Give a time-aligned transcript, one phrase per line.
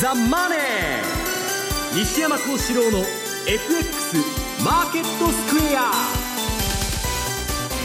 [0.00, 0.58] ザ・マネー」
[1.94, 3.04] 西山幸四郎の
[3.46, 4.16] FX
[4.64, 5.92] マーケットスクエア。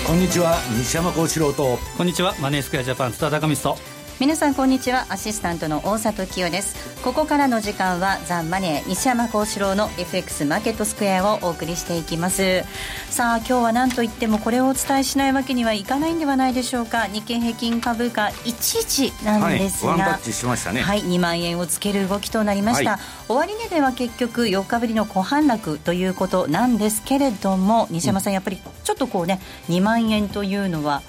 [0.08, 0.58] こんにちは。
[0.78, 1.78] 西山幸四郎と。
[1.98, 2.34] こんにちは。
[2.40, 3.78] マネースクエアジャパン津田高光と
[4.18, 5.08] 皆さんこんにちは。
[5.10, 7.02] アシスタントの大里清です。
[7.04, 12.64] ここからの時間はザ・マネー西山幸四郎の FX マーケットスクエアをお送りしていきます。
[13.10, 17.08] さあ今日は何といってもこれをお伝えしないわけにはいかないんではないでしょうか。
[17.08, 20.80] 日経平均株価一時なんですが、はい、ワンタッチしましたね。
[20.80, 31.02] はい2万円をつける動きとなりました、はい、終値では結局4日ぶりの小反落ということなんですけれども西山さん、やっぱりちょっとこうね2万円というのは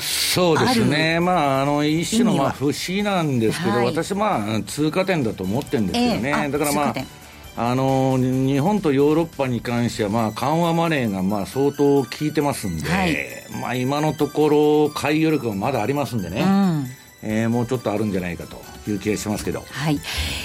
[0.00, 6.94] そうですね、まあ、あの一種のまあ節なんですけど、はい、私、まあ、通過点だと思ってるんですよね、えー、だからまあ、
[7.56, 13.16] あの日本とヨーロッパに関しては、まあ、緩和マネーがまあ相当効いてますんで、はい、
[13.60, 16.42] まあ、今のところ、買い余力がまだありますんでね。
[16.42, 16.86] うん。
[17.22, 20.00] えー、もうちょっとあるんじゃないかという気がしますけど、はい。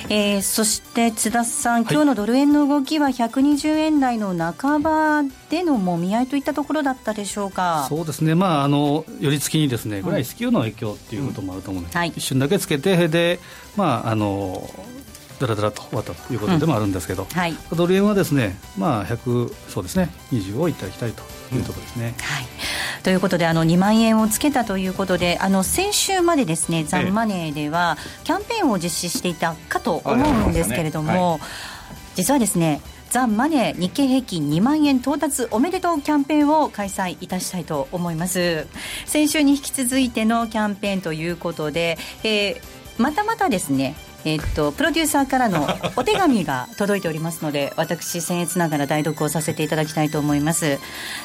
[0.10, 7.86] えー、そして津田さん、今日のドル円の動きは120円台の半ばでのもみ合いといったところだったでしょうか？
[7.88, 13.40] そうですね、まあ、あの寄り付きにですね、これは S q の影響っていうこともあると思うので、うんはい、一瞬だけつけて、で、
[13.76, 14.70] まあ、あの
[15.40, 21.24] だらだらと終わったということでもあるんですけど、うんはい、ドル円はですね、まあ、100そうですね20をいただきたいと
[21.56, 22.16] いうところですね。
[22.22, 22.46] はい。
[23.04, 31.40] ということであの2万円をつけたということであの先週までですねザンマネーではキャンペーンを実施していたかと思うんですけれども、
[32.16, 38.68] 実はですねザ・マネー日経平均2万円到達おめでとうキャンペーンを開催いたしたいと思います。
[39.06, 42.62] 先週に引き続いてのキャンペーンということで、えー、
[42.98, 43.96] またまたですね
[44.26, 50.80] えっと、プロデューサーからのお手紙が届いておりますので私僭越ながら代読をさせていただきたいと思います。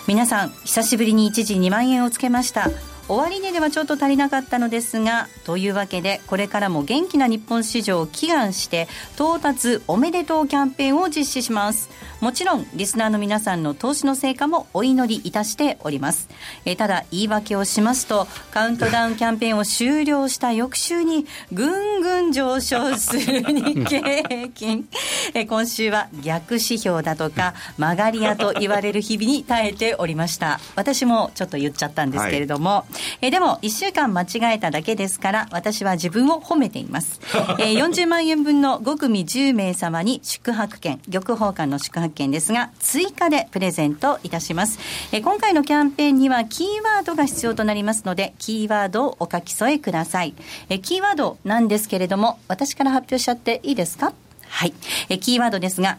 [0.07, 2.71] 皆さん久しぶりに一時2万円をつけました。
[3.11, 8.87] 終値ではちょっと足りなかったのですがというわけでこれからも元気な日本市場を祈願して
[9.17, 11.91] 到達おめでとうキャンペーンを実施します。
[12.21, 16.29] もちろんリスナーの皆さんの投資の成果もお祈りいたしております。
[16.65, 24.89] えただ言い訳をしますとカウントダウンキャンペーンを終了した翌週にぐんぐん上昇する日経平均。
[25.35, 30.61] え今週は逆指標だとか曲がり屋と言われる日々に耐えておりました。
[30.77, 33.00] 私もちょっと言っちゃったんですけれども、はい。
[33.21, 37.21] えでも1週間間違えただけですから私は自分を褒めています、
[37.59, 44.79] えー、40万円分の5組10名様に宿泊券玉宝館の宿泊券ですが追加でプレゼントいたします、
[45.13, 50.35] えー、今回のキャンペーンにはキーワードが必要となりますのでキーワードをお書き添えください、
[50.69, 54.13] えー、キーワードなんですけれども私から発表しちゃっていいですか？
[54.49, 54.75] はい、
[55.09, 55.99] えキーワードですが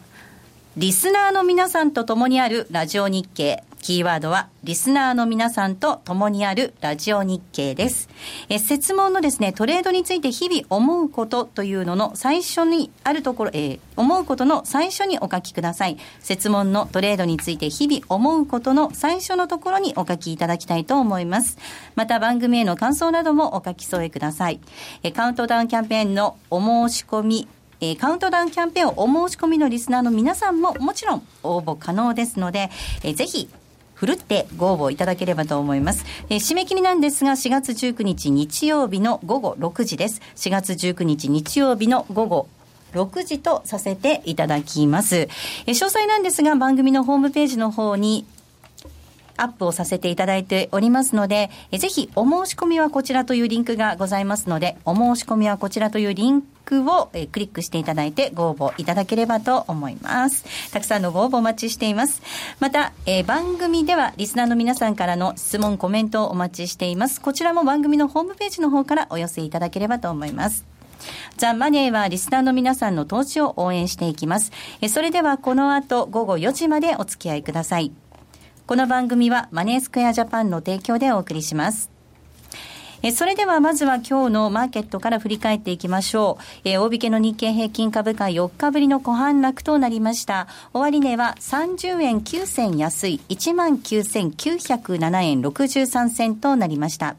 [0.76, 8.08] リスナーの皆さんと共にあるラジオ日経キーワードは、リスナーの皆さんと共にあるラジオ日経です。
[8.48, 15.98] え、説問のですね、トレードについて日々思うことというのの最初にあるところ、えー、思うことの最初にお書きください。
[16.20, 21.58] 説問のトレードについて日々思うことの最初のところにお書きいただきたいと思います。
[21.96, 24.60] また番組への感想などもお書き添えください。
[25.02, 27.48] え、カウントダウンキャンペーンのお申し込み、
[27.80, 32.70] え、カウントダウンキャンペーンをお申し込みのリスナーの皆さんももちろん応募可能ですので、
[33.02, 33.48] えー、ぜひ
[34.02, 36.04] ふるってご応募いただければと思います。
[36.28, 40.20] えー、締め切りなんですが、4月19日日曜日の午後6時です。
[40.34, 42.48] 4月19日日曜日の午後
[42.94, 45.16] 6時とさせていただきます。
[45.18, 45.28] え、
[45.68, 48.26] 詳細なんですが、番組のホームページの方に
[49.36, 60.44] アップをさせていただいておりますので、ぜひお申し込みはこちらというリンクがございますので、お申し込みはこちらというリンクを、クリックしていただいてご応募いただければと思います。
[60.70, 62.22] たくさんのご応募お待ちしています。
[62.60, 67.20] また、え番組ではリスナーの皆さんからの質問、コメントをお待ちしています。
[67.20, 70.72] こちらも番組のホームページの方からお寄せいただければと思います。
[71.36, 74.52] ザ・マネーはリスナーの皆さんの投資を応援していきます。
[74.88, 77.92] それではこの後午後4時までお付き合いください。
[78.64, 81.90] この番組はマネースクエアジャパンの提供でお送りします。
[83.02, 86.44] えそれではまずは今日のマーケットから振り返っていきましょう。
[86.64, 90.46] え大引けの日経平均株価4日ぶりの小反落となりました。
[90.72, 97.16] 終値は30円9銭安い19,907円63銭となりました。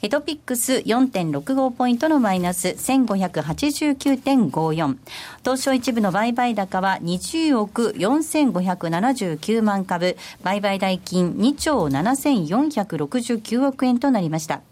[0.00, 4.96] ヘトピックス4.65ポイントのマイナス1589.54。
[5.44, 14.62] 東証一部の売買高は20億4579万株、売買代金2兆7469億円となりました。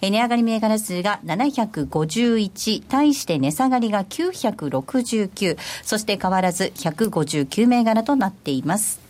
[0.00, 9.00] 値上がり銘柄数が751、対して値下がりが969、そして変わらず159銘柄となっています。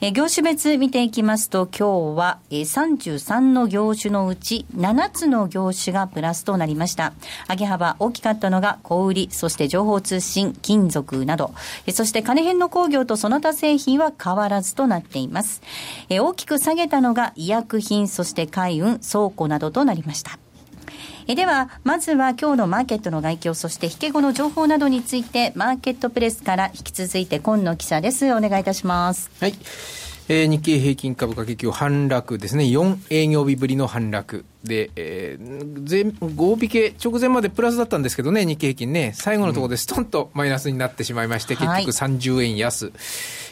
[0.00, 7.14] え業種別見ていきますと、今日は、え33の業種のうち7つの業種がプラスとなりました。
[7.48, 11.52] 上げ幅大きかったのが小売り、そして情報通信、金属など、
[11.86, 15.62] えそして金編の工業とその他製品は変わらずとなっています。
[16.08, 20.38] え大きく下げたのが医薬品、そして海運、倉庫などとなりました。
[21.30, 28.32] えでは、まずは今日のマーケットの外況、そして引け後の情報などについて、マーケットプレスから引き続いて今野記者です。
[28.32, 29.30] お願いいたします。
[29.38, 29.52] はい。
[30.28, 32.64] えー、日経平均株価結局反落ですね。
[32.64, 34.44] 4営業日ぶりの反落。
[34.62, 42.94] で、えー、合引け直前までプラスだったんですけどね、日経平均ね、最後のところでストンとマイナスになってしまいまして、うん、結局30円安、はい、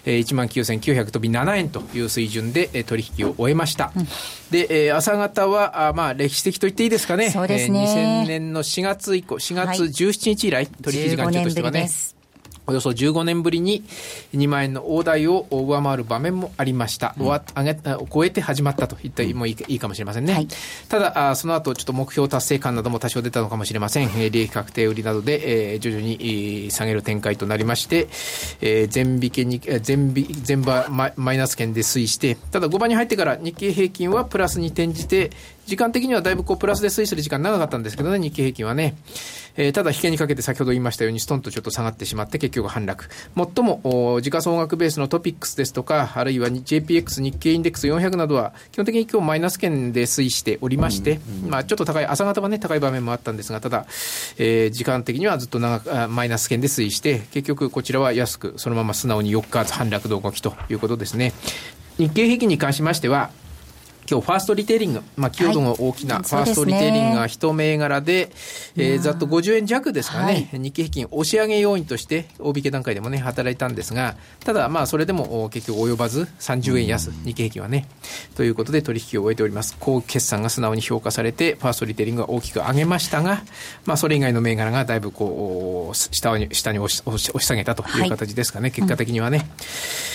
[0.05, 3.93] えー、1万9900飛び7円という水準で、えー、取引を終えました。
[3.97, 4.05] うん、
[4.51, 7.31] で、えー、朝方は、あまあ、歴史的と言っていいですかね。
[7.31, 8.25] そうですね。
[8.25, 11.89] えー、2000年の4月以降、4月17日以来、はい、取引時間中としてはね。
[12.67, 13.85] およそ15年ぶりに
[14.35, 17.15] 2万円の大台を上回る場面もありました。
[17.19, 17.77] うん、上げ
[18.13, 20.33] 超えて始まったと言ってもいいいいかもしれませんね。
[20.33, 20.49] はい、
[20.89, 24.11] ただあ、その後ちょっと目標達成感なども多少出たのかもしれません。
[24.17, 28.09] え利益確定売りなどで、えー、徐々に下げる展開となりまして、
[28.61, 35.31] えー、全引けに、全全場ママイナス圏で推移して、ただ5番に入ってから日経平均はプラスに転じて、
[35.67, 38.95] 時間的にはだいぶこうプラスで推移する時間長かったんですけどね、日経平均はね。
[39.57, 43.07] えー、ただ、引けにかけて先ほど言いましたように、ストンとちょっと下がってしまって、結局反落。
[43.35, 53.87] 最も、時価総額ベースのトピックスですとか、あるいは JPX 日経インデックス400などは、基本的に今日マイナス圏で推移しておりまして、まあちょっと高い、朝方はね、高い場面もあったんですが、ただ、
[54.37, 61.33] えー、時間的にはずっと長く、マイナス圏で推移して、結局こちらは安く、そのまま素直に4日反落動きということですね。
[61.99, 63.31] 日経平均に関しましては、
[64.09, 68.15] 今日ファーストリテイリング、まあ、寄与度の大きなファーストリテイリングが一銘柄で、
[68.77, 77.89] はい、えー、ざっと50円弱ですかね、はい、日経平均押し上げ要因として、大引け段階でもね、働いたんですが、ただ、まあ、それでも結局及ばず、30円安、日経平均はね、
[78.37, 79.77] ということで取引を終えております。
[79.81, 83.43] 高決算が素直に評価されて、ファーストリテイリングが大きく上げましたが、
[83.85, 89.49] まあ、それ以外の銘柄がだいぶこう、下に下に押し下げたという形ですかね、はい、結果的にはね。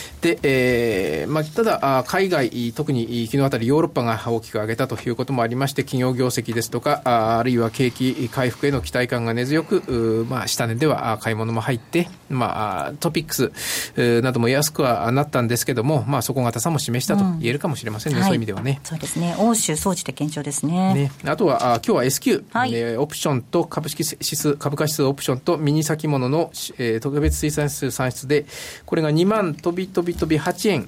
[0.05, 18.79] うんで、えーまあ、ただ、海外、特に昨日あたりヨーロッパが大きく上げたということもありまして、企業業績ですとか、ああるいは景気回復への期待感が根強く、まあ、下値では買い物も入って、まあ、トピックスなども安くはなったんですけども、まあ、底堅さも示したと言えるかもしれませんね、うん、そういう意味ではね。
[18.83, 19.35] そうですね。
[19.39, 20.93] 欧州総じて堅調ですね。
[20.93, 28.45] ねあとは、あ今日は S q、はい、えー、オプションと株式指数、株価指数オプションとミニ先物の、えー、特別水産指数算出で、
[28.85, 30.87] これが2万飛び飛び飛び8円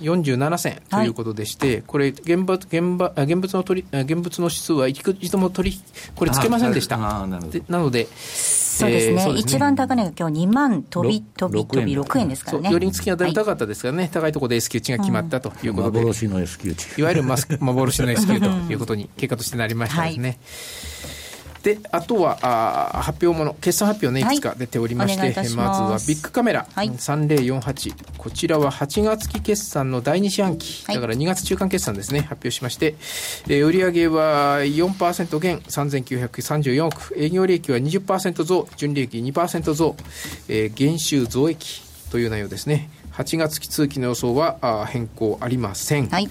[0.00, 5.80] 47銭ということでして、はい、これ現場現場現物の取り現物の指数は一度も取り
[6.14, 6.96] これつけませんでした。
[6.96, 8.06] なので
[8.74, 9.38] そうですね、えー、ね。
[9.38, 12.70] 一番高値が今日2万飛び飛び飛び6円ですからね。
[12.72, 17.00] 寄り付きがだいぶ高かったですからね、はい、高いところで S q 値が決まったということで、うん、幻の S q 値。
[17.00, 20.28] いわゆる幻の S q ということに、 結果としてなりましたですね。
[20.28, 21.13] はい
[21.64, 24.36] であとはあ発表もの決算発表ねい。
[24.36, 32.96] くつか出ておりまして、はい、ままずはビッグカメラ、はい、3048こちらは8月期決算の第2四半期、はい、だから2月中間決算ですね発表しまして、
[33.48, 39.96] えー、売上は4%減3934億営業利益は20%増純利益2%増、
[40.48, 42.90] えー、減収増益という内容ですね。
[43.14, 46.28] 8月期通期の予想はあ変更ありません、はい、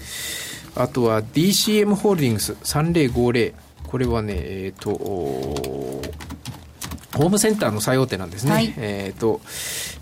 [0.76, 3.54] あとは DCM ホールディングス3050
[3.94, 8.50] これはね、えっ、ー、と、ホームセンターの最大手なんですね。
[8.50, 9.40] はい、えっ、ー、と、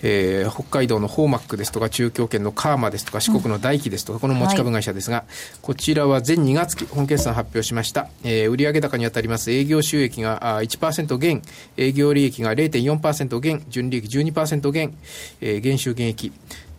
[0.00, 5.26] えー、北海道のホーマックですとか、中京圏のカーマですとか、四国の大輝ですとか、この持ち株会社ですが、はい、
[5.60, 8.08] こちらは全2月期、本決算発表しました。
[8.24, 9.52] えー、売上高にあたります。
[9.52, 11.42] 営業収益が1%減、
[11.76, 14.96] 営業利益が0.4%減、純利益12%減、
[15.42, 16.32] えー、減収減益。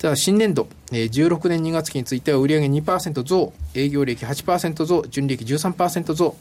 [0.03, 6.35] ただ新年度、えー、16年2月期については売上2%増、営業利益8%増、純利益13%増、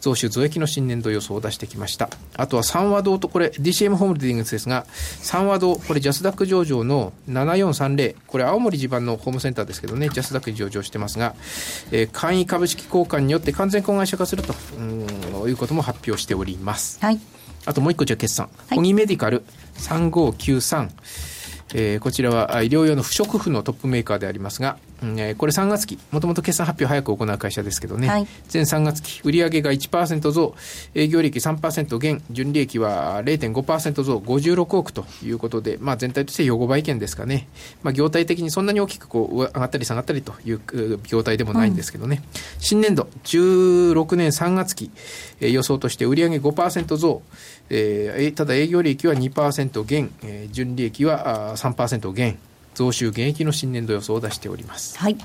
[0.00, 2.10] 増収増益の新年度予想を出してきました。
[2.36, 11.36] あとは三和堂とこれ DCM ホールディングスですが、三和堂、これジャスダック上場の7430、これ青森地盤のホームセンターですけどね、ジャスダックに上場してますが、
[11.92, 14.54] えー、簡易株式交換によって完全子会社化すると
[15.46, 16.98] いうことも発表しております。
[17.00, 17.20] はい。
[17.64, 18.48] あともう一個じゃ決算。
[18.66, 19.44] はい、コギメディカル
[19.76, 21.33] 3593。
[21.76, 24.78] えー、こちらは医療用の不織布のトップメーカーでありますが、
[25.16, 30.54] えー、これ3月期、もともと決算発表早く行う会社ですけどね、はい、全3月期、売上が1%増、
[30.94, 37.48] 営業利益3%減、純利益は0.5%増、56億ということで、まあ、全体として横ばい圏ですかね、
[37.82, 40.60] まあ、業態的にそんなに大きくこう上がったり下がったりという
[41.08, 44.90] 業態でもないんですけどね、うん、新年度、16年3月期、
[45.40, 47.22] えー、予想として売上5%増、
[47.70, 52.38] えー、ただ営業利益は2%減、えー、純利益は3%減、
[52.74, 54.98] 増収減益の新年度予想を出しております。
[54.98, 55.16] はい。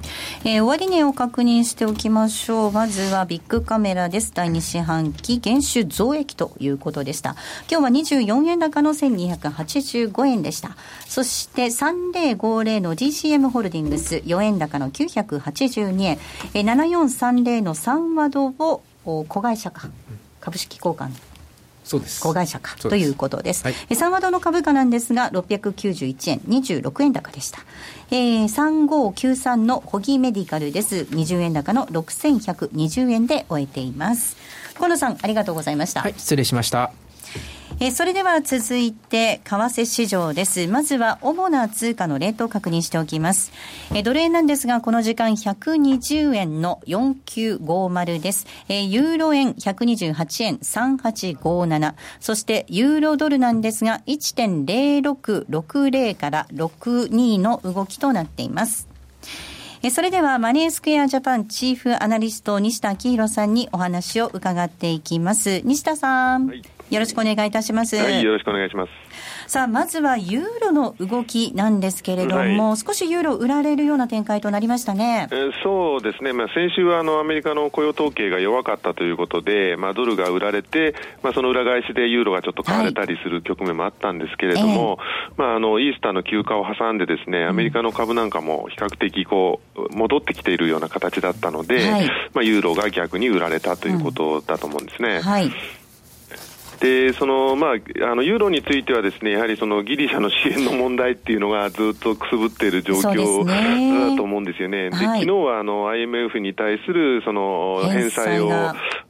[0.45, 2.71] えー、終値を確認しておきましょう。
[2.71, 4.31] まずはビッグカメラです。
[4.33, 7.35] 第2四半期減収増益ということでした。
[7.69, 7.83] 今日
[8.15, 10.77] は24円高の1285円でした。
[11.07, 16.17] そして3050の GCM ホールディングス4円高の982円。
[16.53, 18.83] えー、7430の3ワードを
[19.25, 19.89] 子会社か。
[20.39, 21.28] 株式交換
[21.97, 23.63] 子会社かということです。
[23.63, 27.59] はい、サンワドの株価なんですが、691円、26円高でした。
[28.11, 31.07] えー、3593のホギーメディカルです。
[31.11, 34.37] 20円高の6120円で終えています。
[34.75, 36.01] 河野さん、ありがとうございました。
[36.01, 37.08] はい、失礼しました。
[37.81, 40.67] えそれでは続いて、為替市場です。
[40.67, 43.53] まずは、主な通貨のレートを確認しておきます。
[43.95, 48.47] えドル円なんですが、この時間120円の4950です。
[48.67, 51.93] えユーロ円128円3857。
[52.19, 58.88] そして、ユーロドルなんですが、1.0660から62の動きとなっています。
[59.91, 65.61] それではマネースクエアジャパンチーフアナリスト西田明宏さんにお話を伺っていきます。
[65.63, 66.47] 西田さん。
[66.47, 67.95] はいよろしくお願いいたします。
[67.95, 68.89] はい、よろしくお願いします。
[69.49, 75.27] さあ、まずはユーロの動きなんですけれども、はい、少しユーロ売られるような展開となりましたね。
[75.31, 76.33] えー、そうですね。
[76.33, 95.15] まあ、先週はあのアメリカの雇用統計が弱かったということで、まあ、ドルが売られて、まあ、その裏返しでユーロがちょっと買われたりする局面もあったんですけれども、はいえー、まあ、あの、イースターの休暇を挟んでですね、アメリカの株なんかも比較的こう、戻ってきているような形だったので、はい、まあ、ユーロが逆に売られたということだと思うんですね。
[95.15, 95.51] うん、はい
[96.79, 104.89] でそのまあ、あのユーロについてはですねやはりそのギリシャの支援の問題っていうのがずっとくすぶっている状況だと思うんですよね。
[104.89, 108.49] で、はい、昨日はあの IMF に対するその返済を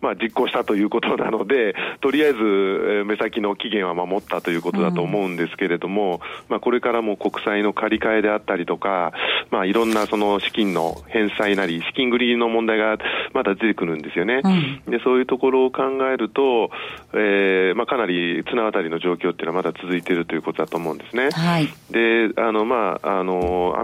[0.02, 9.14] まあ実行したということなので、とりあえず目先の期限は守ったということだと思うんですけれども、うん、まあこれからも国債の借り換えであったりとか、
[9.52, 12.98] まあいろんなその資金の返済なり資金繰りの問題が
[13.34, 14.42] まだ出てくるんですよね。
[14.44, 16.72] うん、でそういうところを考えると、
[17.14, 21.30] えーえーまあ、かなり綱渡りの状況っていうのはまだ続いているということだと思うんですね。
[21.32, 23.76] はい、であの、まあ、あの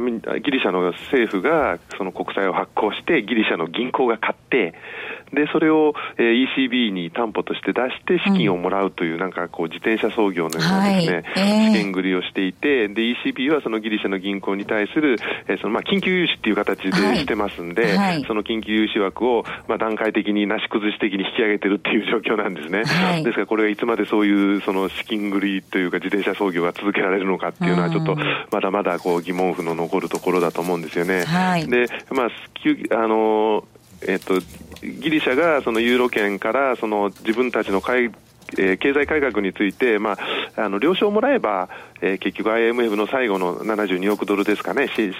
[0.43, 4.73] ギリシャの政府がその国債を発行してギリシャの銀行が買って
[5.33, 11.73] でそれを、えー、ECB に担保として出して資金をもらうという、うん、なんかこう自転車操業のようなですね、はい。
[11.73, 15.17] 資金繰りをしていてで ECB はそのギリシャの銀行に対する、
[15.47, 22.83] えーそのまあ、緊急融資っていう形でしてますんで、はい、その緊急融資枠を、まあ、段階的になし崩し的に引き上げてるっていう状況なんですね。
[22.85, 28.15] はい、ですからこれがいつまでそういうその資金繰りというか自転車操業が続けられるのかっていうのはちょっと
[28.51, 31.23] まだまだこう疑問符の残るところだと思うんですよね。
[31.25, 32.29] はい、で、まあ、
[33.03, 33.65] あの
[34.07, 34.35] えっと、
[34.85, 38.11] ギリシャがそのユーロ圏からその自分たちの海
[38.57, 40.17] えー、経済改革について、ま
[40.55, 41.69] あ、あの了承をもらえば、
[42.01, 45.13] えー、結局 IMF の最後の72億ドルですかね、支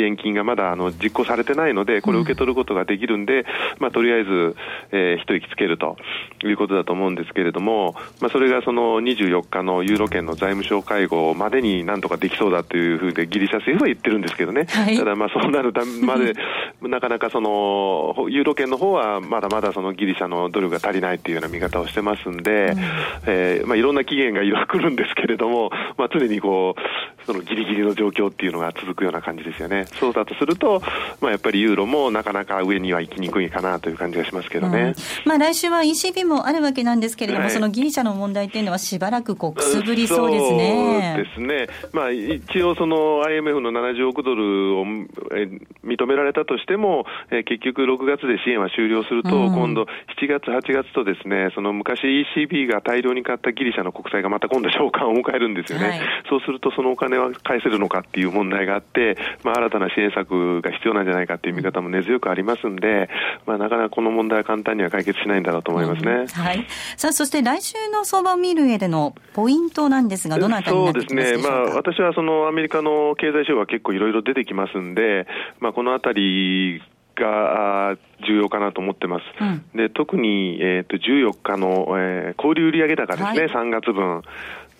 [0.00, 3.44] 援金がまだあの実行されてないので、これを受け取ることができるんで、うん、
[3.78, 4.56] まあ、とりあえず、
[4.92, 5.96] えー、一息つけると
[6.44, 16.34] いうことだと思うんですけれども、まあ、それがその24日のユーロ圏の財務省会合までになんとかできそうだというふうで、ギリシャ政府は言ってるんですけどね、はい、ただ、まあそうなるた まで、
[16.82, 22.78] なかなかそのユーロ圏の方はまだまだそのギリシャのドルが足りないというような見方をしてますんで、うん、
[23.26, 29.86] えー、まあ、いろんな期限がいろいろ来るんですけれども、まあ、常にこうそのギリギリの状況っていうのが続くような感じですよね。
[30.00, 30.82] そうだとすると、
[31.20, 34.94] まあ、やっぱりユーロもなかなか上には行きにくいかなという感じがしますけどね。
[35.24, 41.14] うん、まあ、来週は ECB もあるわけなんですけれども、はい、そのギリシャの問題っていうのはしばらくこうくすぶりそうですね。
[41.36, 41.68] そうですね。
[41.92, 49.82] まあ、一応その IMF の70億ドルを認められたとしても、え結局6月で支援は終了すると、うん、今度
[50.18, 55.88] 7月、8月とですね、その昔 ECB が大量に買ったギリシャの国債がまた今度償還を迎えるんですよね。
[55.90, 63.08] はい、そうするとそのお金は返せるのかっていう問題があって、まあ、新たな支援策が必要なんじゃないかっていう見方も根強くありますんで、
[63.46, 66.12] まあ、なかなかこの問題は簡単には解決しないんだろうと思いますね。
[66.12, 66.66] うん、はい。
[66.96, 71.48] さあ、そして来週の相場を見る上でのポイントなんですが、どのあたりになってきますでしょうか？
[71.48, 71.66] そうですね。
[71.66, 75.26] まあ、私はそのアメリカの経済指標は結構いろいろ出てきますんで、
[75.60, 76.82] まあ、このあたり
[77.16, 77.96] が
[78.26, 79.24] 重要かなと思ってます。
[79.40, 84.22] うん、で特に、えーと、14日の、えー、小売売上高ですね、はい、3月分。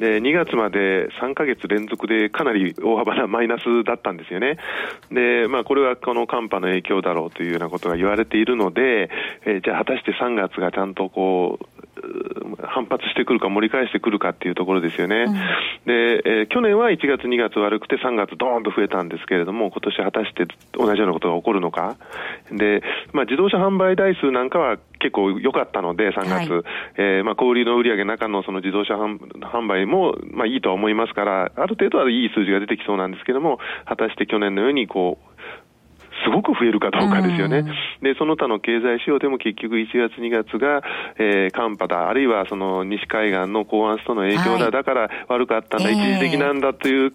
[0.00, 4.57] で、2月まで3ヶ月連続でかなり大幅なマイナスだったんですよね。
[5.12, 9.11] で、まあ、これはこの寒波の影響だろうというようなことが言われているので、
[9.45, 11.66] えー、じゃあ果たして3月がちゃんとこう、
[12.62, 15.25] 反発してくるか盛り返してくるかっていうところですよね。
[15.26, 15.35] うん、
[15.87, 21.97] で、えー、去年は1月2月悪くて3月ドーンと増えたんですけれども、今年果たして同じようなことが起こるのか。
[22.50, 26.62] で、まあ自動車販売台数なんかは結構良かったので、3月、はい、
[26.97, 35.30] えー、まあ、小売りの売上中のその自動車販売も、まあ、いいとは思いますから、ある程度はいい数字が出てきそうなんですけども、果たして去年のようにこう
[36.25, 37.65] すごく増えるかどうかですよね。
[38.03, 40.83] で、その他の経済指標でも結局1月2月が、
[41.19, 47.12] えー、寒波だ、あるいはその西海岸の高圧との影響だ、はい、だから悪かったんだ、一時的なんだという、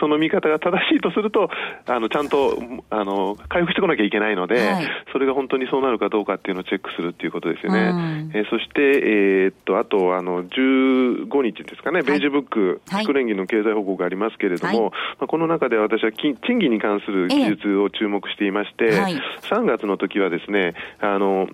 [0.00, 1.48] その見方が正しいとすると、
[1.86, 2.58] あの、ちゃんと、
[2.90, 8.30] あの、回復してこなきゃいけないので、はい、それが本当にそうなるかどうかっていうのをチェックするっていうことですよね。
[8.34, 21.48] えー、そして、えー、っと、あと、あの、15日ですかね、ベージュブック、はい、連銀の経済報告がありますけれども、まあ、この中で私は賃金に関する記述を注目目していまして、はい、3月の時はですね、あの、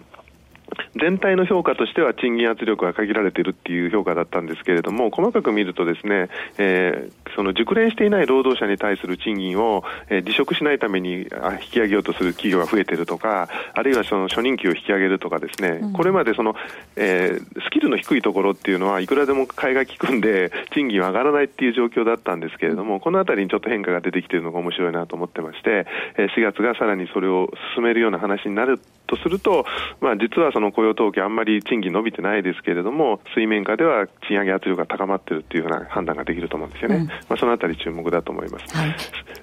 [0.97, 11.27] 全体の評価としては賃金圧力が限られているっていう評価だったんですけれども、細かく見るとですね、えー、その熟練していない労働者に対する賃金を、えー、離職しないために引
[11.73, 16.55] き上げようとする企業が増えているとか、あるいはその初任給を引き上げるとかですね、うん、これまでその、
[16.97, 29.65] えー、スキルの低いところっていうのはいくらでも買いが利くんで、 賃金は上がらないっていう状況だったんですけれども、このあたりにちょっと変化が出てきているのが面白いなと思ってまして、え4月がさらにそれを進めるような話になるとすると、
[30.01, 38.77] まあ、実はその雇用統計、あんまり賃金伸びてないですけれども、水面下では賃上げ圧力が高まっているというような判断ができると思うんですよね、うん、まあ、そのあたり注目だと思います。
[38.77, 38.97] はい、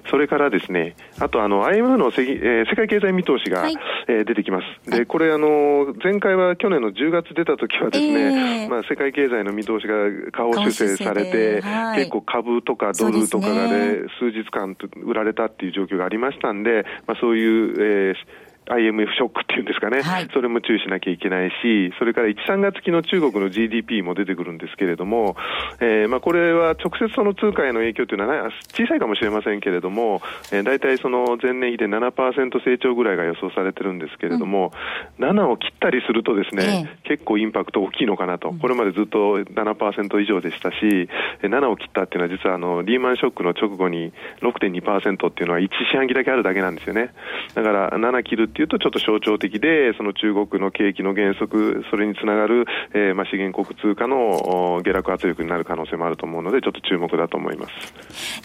[0.10, 3.76] それからですね、あとあの IMF のせ、えー、世界経済見通しが、はい、
[4.08, 4.92] えー、出てきます。
[4.92, 9.96] で、これあの、前回は去年の10月出た時はですね、えー、まあ、世界経済の見通しが
[10.32, 25.36] 下方修正されて、はい、結構株とかドルとかがね、数日間売られたっていう状況がありましたんで、まあ、そういう、えー IMF ショックっていうんですかね、はい、それも注意しなきゃいけないし、それから1、3月期の中国の GDP も出てくるんですけれども、
[25.80, 30.22] えーまあ、これは直接その通貨への影響というのは小さいかもしれませんけれども、
[30.52, 34.72] えー、大体その前年比で7%成長ぐらいが予想されてるんですけれども、
[35.18, 41.10] うん、7を切ったりするとですね、えー、結構インパクト大きいのかなと、これまでずっと7%以上でしたし、
[41.42, 47.14] 7を切ったっていうのは実はあのリーマンショックの直後に6.2%っていうのは1四半期だけあるだけなんですよね。
[47.54, 57.72] だから7切るっていうと、ちょっと象徴的で、その中国の景気の減速、それにつながる、えー、まあ資源国通貨の下落圧力になる可能性もあると思うので、ちょっと注目だと思います。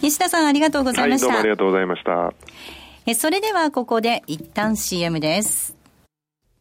[0.03, 1.27] 西田さん、ありがとうございました。
[1.27, 2.33] はい、どうもありがとうございました。
[3.07, 5.75] えそれではここで一旦 CM です。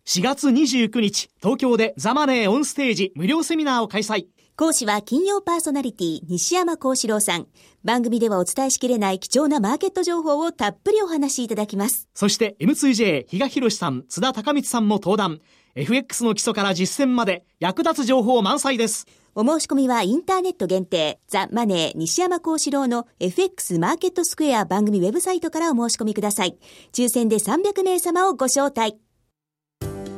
[0.07, 4.29] 4月29日、東京でザマネーオンステージ無料セミナーを開催。
[4.63, 7.49] 講師は金曜パーソナリティ西山幸四郎さん。
[7.83, 12.09] 番組ではお伝えしきれない貴重なマーケット情報をたっぷりお話しいただきます。
[12.15, 15.41] そして M2J 比嘉博さん、津田隆光さんも登壇。
[15.75, 19.09] FX の基礎から実践まで役立つ情報満載です。
[19.35, 26.57] お申し込みはインターネット限定、ザ・マネー西山幸四郎の FX マーケットスクエア番組ウェブサイトからお申し込みください。
[26.93, 28.97] 抽選で300名様をご招待。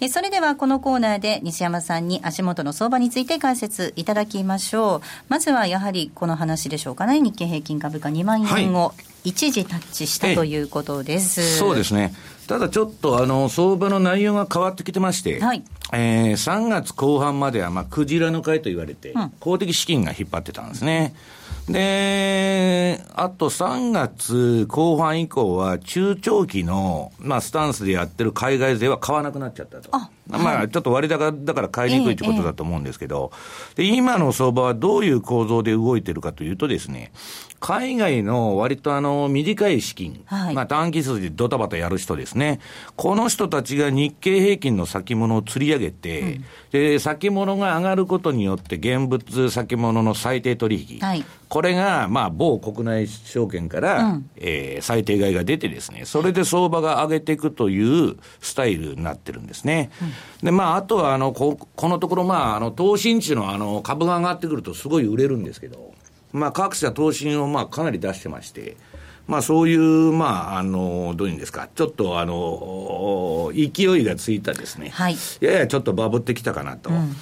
[0.00, 5.00] えそれではこのコーナーで西山さんに足元の相場について解説いただきましょう。
[5.28, 7.20] まずはやはりこの話でしょうかね。
[7.20, 12.14] 日経平均株価2万円を一時タッチしたということです、そうですね。
[12.46, 15.64] ただちょっとあの相場の内容が変わってきてまして、はい。
[15.92, 21.14] えー、3月後半まではまあクジラの会と言われて、うん、公的資金が引っ張ってたんですね。
[21.68, 29.90] で、あと3月後半以降は中長期の、まあ、スタンスでやってる海外勢は買わなくなっちゃったと。
[30.26, 33.30] まあ、ちょっと割高だから買いにくいということだと思うんですけど、
[33.74, 37.12] で、今の相場はどういう構造で動いてるかというとですね、
[37.60, 42.60] 海外の割とあの、短い資金、はい、まあ短期筋でドタバタやる人ですね。
[42.96, 51.00] この人たちが日経平均の先物を釣り上げて、うん、で、先物が上がることによって現物先物の最低取引。
[51.00, 59.92] はい、これが、まあ、某国内証券から、うん、えー、最低買いが出てですね、それで相場が上げていくというスタイルになってるんですね。
[60.02, 60.04] う
[60.42, 65.94] ん、で、まあ、あとは、あの、こ、このところ、まあ、あの、投信地のあの、株が上がってくるとすごい売れるんですけど、
[66.32, 68.76] まあ、各社投信をまあかなり出してまして、
[69.28, 76.90] まあ、そういう、まあ、あの、どういうんですか、ちょっと、あの、勢いがついたですね、はい、ややちょっとバブってきたかなと。
[76.90, 77.14] うん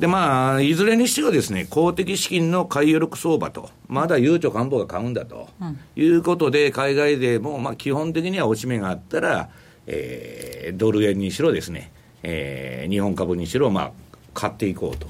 [0.00, 9.50] で、まあ、いずれにしてもですね、公的資金の買い力相場と、まだゆうちょ官房が買うんだと、うん、いうことで、海外でも、まあ、基本的には落ち目があったら、
[9.86, 13.92] えー、ドル円にしろですね、えー、日本株にしろ、まあ、
[14.32, 15.06] 買っていこうと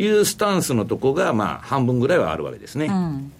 [0.00, 2.86] いうスタンスのとこが、まあ、半分ぐらいはあるわけですね。
[2.86, 3.32] うん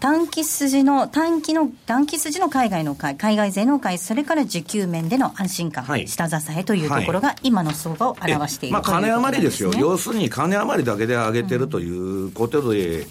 [0.00, 13.06] 短期筋の、短期の、短期筋の海外の買い、海外税の買い、それから需給面での安心感、はい、下支えというところが、今の相場を表している、まあ、金余りですよ、要するに金余りだけで上げてるということで、うん、え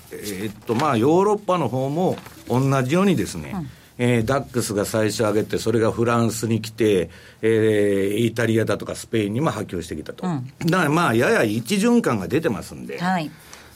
[0.47, 3.69] ー、っと、まあ、ヨーロッパの方も同じようにですね、うん。
[4.01, 12.97] えー、ダックスが最初上げて、それがフランスに来て、えー、イタリアだとかスペインにも波及してきたと、うん、だからまあ、やや一循環が出てますんで。
[12.97, 13.29] はい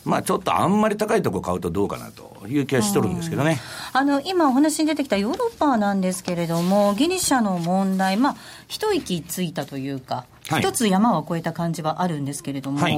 [0.05, 3.59] まあ、ちょっとあんまり高いところ買うとどうかなという気はしとるんですけどね、
[3.93, 8.35] あの今、お話に出てきたヨーロッパなんですけれども、ギリシャの問題、まあ、
[8.67, 12.95] 一息ついたというか、はい、一つ山は越えた感じはあるんですけれども、はい、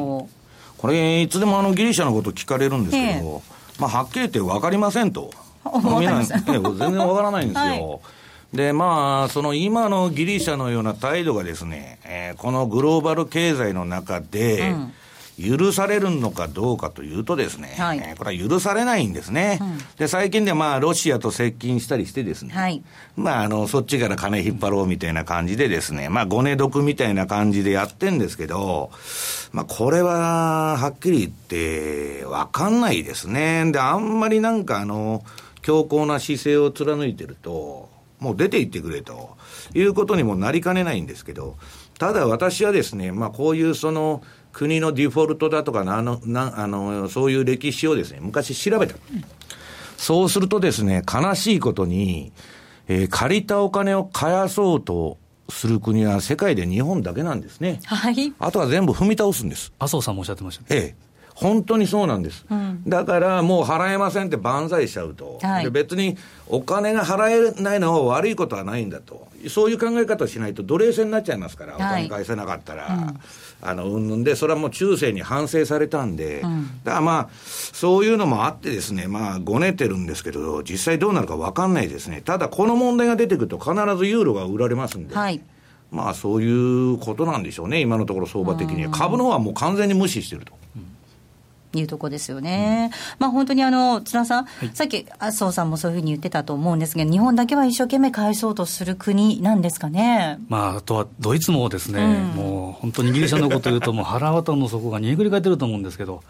[0.77, 3.43] これ、いつでもあのギリシャのこと聞かれるんですけど、
[3.79, 5.31] まあ、はっきり言って分かりませんと、
[5.73, 5.81] 全
[6.77, 7.61] 然分からないんですよ。
[7.69, 8.57] はい。
[8.57, 14.93] で、まあ、その今のギリシャのような態度がですね、えー、このグローバル経済の中で、うん
[15.37, 19.59] 許されるのかどうかというとですね、はい、えー、これは許されないんですね。
[19.61, 22.83] うん、で、最近でまあ、ロシアと接近したりしてですね、はい、
[23.15, 28.91] まあ、あの、そっちから金引っ張ろうみたいな感じでですね、まあ、ごね毒みたいな感じでやってんですけど、
[29.51, 33.69] まあ、これは、はっきり言って、わかんないですね。
[33.71, 35.23] で、あんまりなんかあの、
[35.61, 39.35] 強硬な姿勢を貫いてると、もう出て行ってくれと
[39.73, 41.57] いうことにもなりかねないんですけど、
[41.97, 44.21] ただ私はですね、まあこういうその
[44.55, 48.95] 国のディフォルトだとかなのなあの、そういう歴史をですね、昔調べた。
[49.97, 52.31] そうするとですね、悲しいことに、
[52.87, 55.17] えー、借りたお金を返そうと
[55.49, 57.81] する国は世界で日本だけなんですね。
[57.83, 58.33] はい。
[58.39, 59.73] あとは全部踏み倒すんです。
[59.77, 60.67] 麻生さんもおっしゃってました、ね。
[60.69, 61.05] ええ。
[61.33, 85.15] 本当にそうなんです、うん、だからもう払えませんって万歳しちゃうと、はい、で別にお金が払えないのは悪いことはないんだと、そういう考え方をしないと奴隷制になっちゃいますから、お金返せなかったら、はいあのうんぬんで、それはもう中世に反省されたんで、うん、だからまあ、そういうのもあってですね、まあ、ごねてるんですけど、実際どうなるか分かんないですね、ただ、この問題が出てくると、必ずユーロが売られますんで。
[85.15, 85.41] はい
[85.91, 88.91] まあそういうことなんでしょうね、今のところ相場的には。
[88.91, 90.53] 株の方はもう完全に無視してると。
[91.79, 92.91] いうとこですよね。
[92.91, 100.39] うん、まあ本当にあの、津田さん、はい、さっき麻生さんもそういうふうに言ってたと思うんですけど、日本だけは一生懸命返そうとする国なんですかね？
[100.49, 106.23] まあ、あとはドイツもですね、うん、もう本当にギリシャのこと言うと、もう腹渡の底が煮えくり返ってると思うんですけど、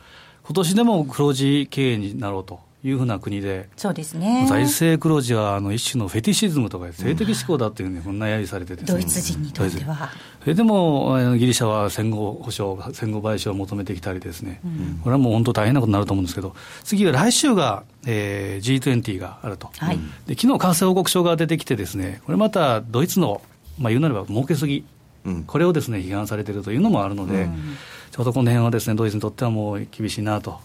[0.44, 2.60] 今年でも黒字経営になろうと。
[2.86, 10.12] いうふうな国で、そうですね、財政黒字はあの一種のフェティシズムとか性的思考だっていうふうにこんな揶揄されてて、ドイツ人にとっては。
[10.42, 23.42] それでもギリシャは戦後保障、戦後賠償を求めてきたりですね、うん、これはもう本当大変なことになると思うんですけど、次は来週が、えー、G20 があると、はい、で昨日為替報告書が出てきてですね、これまたドイツの、
[23.80, 24.86] まあ、言うなれば儲けすぎ、
[25.26, 27.78] うん、これをですね批判されているというのもあるので、うん、
[28.12, 30.60] ちょうどこの辺はですねドイツにとってはもう厳しいなと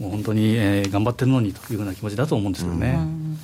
[0.00, 2.96] もう本当に、えー、頑張ってるのにというふうな気持ちだと思うんですけどね。
[2.98, 3.38] うん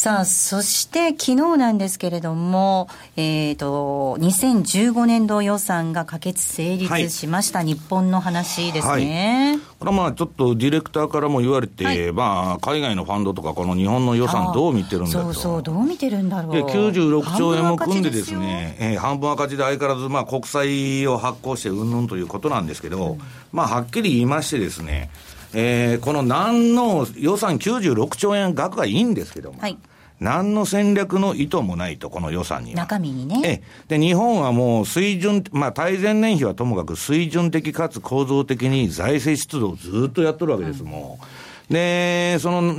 [0.00, 9.50] さあ、そして昨日なんですけれども、えっ、ー、と、2015年度予算が可決成立しました、はい、日本の話ですね。
[9.50, 15.20] はい、これはまあちょっとディレクターからも言われて、はい、まあ海外のファンドとかこの日本の予算どう見てるんだと。
[15.20, 16.52] そうそう、どう見てるんだろう。
[16.54, 23.20] で、96兆円も組んでですね、えー、半分赤字で相変わらずまあ国債を発行してうんぬんということなんですけど、うん、
[23.52, 25.10] まあはっきり言いましてですね、
[25.54, 29.78] えー、この何の予算96兆円額がいいんですけども、はい、
[30.20, 32.76] 何の戦略の意図もないと、この予算には。
[32.76, 33.62] 中身にね。
[33.88, 41.24] えで、日本はもう水準、まあ、対前年比はともかく水準的かつ構造的に財政出動をずっとやっとるわけです、うん、もう。
[41.70, 42.72] で、その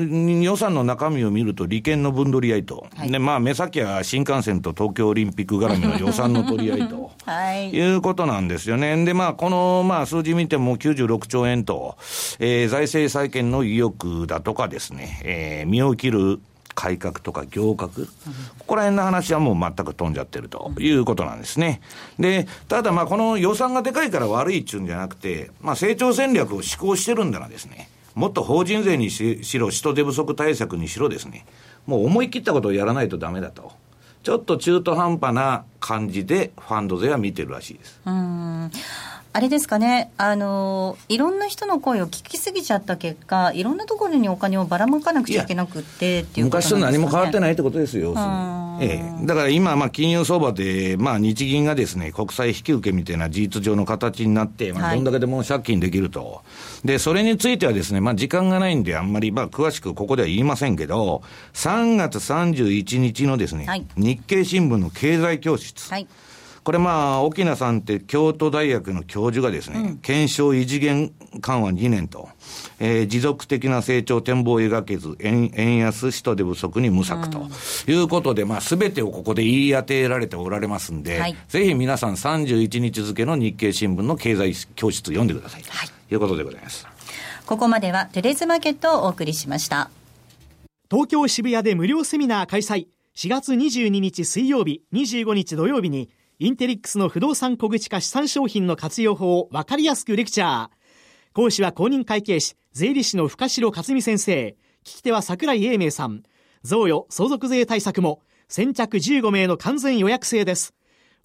[0.43, 9.03] 予算の中身を見ると、利権の分取り合いと、はい、でまあ、目先は新幹線と東京オリンピック絡みの予算の取り合いと、 はい、いうことなんですよね。
[9.05, 11.95] で、まあ、この、まあ、数字見ても96兆円と、
[12.39, 16.41] えー、財政再建の意欲だとかですね、えー、身を切る
[16.73, 18.05] 改革とか行革、こ
[18.65, 21.81] こら辺の話はもう全く飛んじゃってるということなんですね。
[22.19, 31.45] で、ただまあこの予算がでかいから悪いっちゅうんじゃなくて、まあ成長戦略を施行してるんだらですね、もっと法人税にしろ、人手不足対策にしろですね、
[31.85, 33.71] もう思い切ったことをやらないとだめだと。
[34.23, 37.99] ちょっと中途半端な感じでファンド税は見てるらしいです。
[38.05, 38.71] うん。
[39.33, 48.13] あれですかね、あのいろんな人の声を聞きすぎちゃった結果、いろんなところにお金をばらまかなくちゃいけなくてっていう、ね、昔と何も変わってないってことですよ、
[48.83, 56.25] ええ、だから今、まあ、金融相場で、まあ、日銀がですね、国債引き受けみたいな事実上の形になって、まあ、どんだけでも借金できると。
[56.25, 56.41] は
[56.83, 61.21] い、で、それについてはですね、まあ、時間がないんで、あんまり、まあ、詳しくここでは言いませんけど、
[61.53, 65.87] 3月31日のですね、はい、日経新聞の経済教室。
[65.91, 66.07] はい
[66.63, 72.29] これまあ、沖縄さんって京都大学の教授がですね、うん、検証異次元緩和2年と、
[72.79, 77.47] えー、持続的な成長展望を描けず、円円安、人手不足に無策と
[77.87, 85.63] いうことで、まあ、すべてをここで言い当てられておられますんで、はい、ぜひ皆さん31日付の日経新聞の経済教室読んでください。
[85.67, 85.89] はい。
[86.09, 86.85] ということでございます。
[87.47, 89.89] ここまではテレズマーケットをお送りしました。
[90.91, 92.85] 東京渋谷で無料セミナー開催。
[93.15, 96.09] 4月22日水曜日、25日土曜日に、
[96.41, 100.69] インテリックスの不動産小口化資産商品の活用法を分かりやすくレクチャー。
[101.33, 104.57] 講師は公認会計士、税理士の深城克美先生。
[104.83, 106.23] 聞き手は桜井英明さん。
[106.63, 110.73] 贈与、相続税対策も、先着15名の完全予約制です。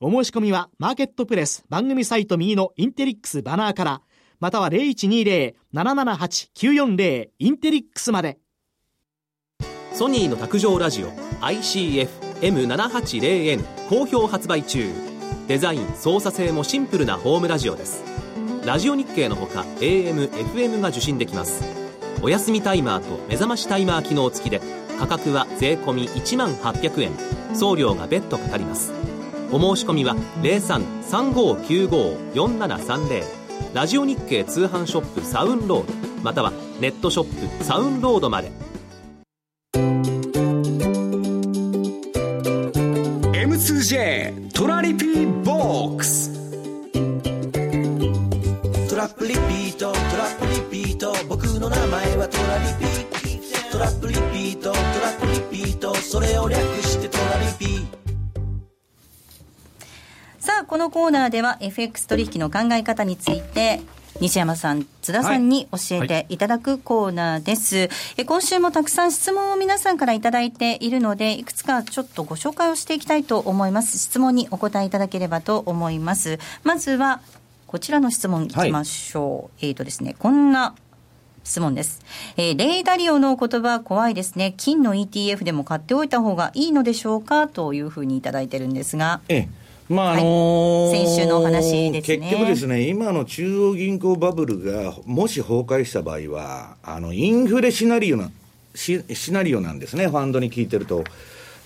[0.01, 4.03] お申し込みは、マーケットプレス番組サイト右のインテリックスバナーから、
[4.39, 8.37] または0120-778-940インテリックスまで。
[9.95, 11.07] ソニーの卓上ラジオ
[11.41, 14.91] ICF M780N 好評発売中。
[15.49, 18.03] デザイン操作性もシンプルなホームラジオです。
[18.65, 21.63] ラジオ日経のほか AM、FM が受信できます。
[22.23, 24.61] お休みタイマーと目覚ましタイマー機能付きで
[24.99, 27.13] 価格は税込1万800円。
[27.55, 28.93] 送料が別途かかります。
[29.53, 33.25] お申し込みは0335954730
[33.73, 38.51] ラジオ日経通販ショップサウンロードまたはネットショップサウンロードまで。
[51.61, 57.87] の名前はトラリピトラップリピートトラップリピートそれを略してトラリピ
[60.39, 63.81] さあこのコーナーでは FX 取引の考え方について
[64.21, 67.77] 西山さん、津田さんに教えていただくコーナーです。
[67.77, 67.93] はいは
[68.23, 73.99] い、今週もたくさん質問を皆さんからいただいているので、いくつかちょっとご紹介をしていきたいと思います。
[73.99, 76.39] 質問にお答えいただければと思います。
[76.65, 77.21] まずは、
[77.67, 79.33] こちらの質問いきましょう。
[79.33, 80.75] はい、えっ、ー、とですね、こんな
[81.47, 82.03] 質問です。
[82.37, 84.55] えー、レイダリオの言葉怖いですね。
[84.57, 89.21] 金の ETF でも買っておいた方がいいのでしょうかというふうにいただいてるんですが。
[89.29, 98.33] ええまああのーはい、先週の話ですね結局ですね、今の中央銀行バブルがもし崩壊した場合は、あのインフレシナリオな
[98.75, 101.05] シシナリオなんですね、ファンドに聞いてると。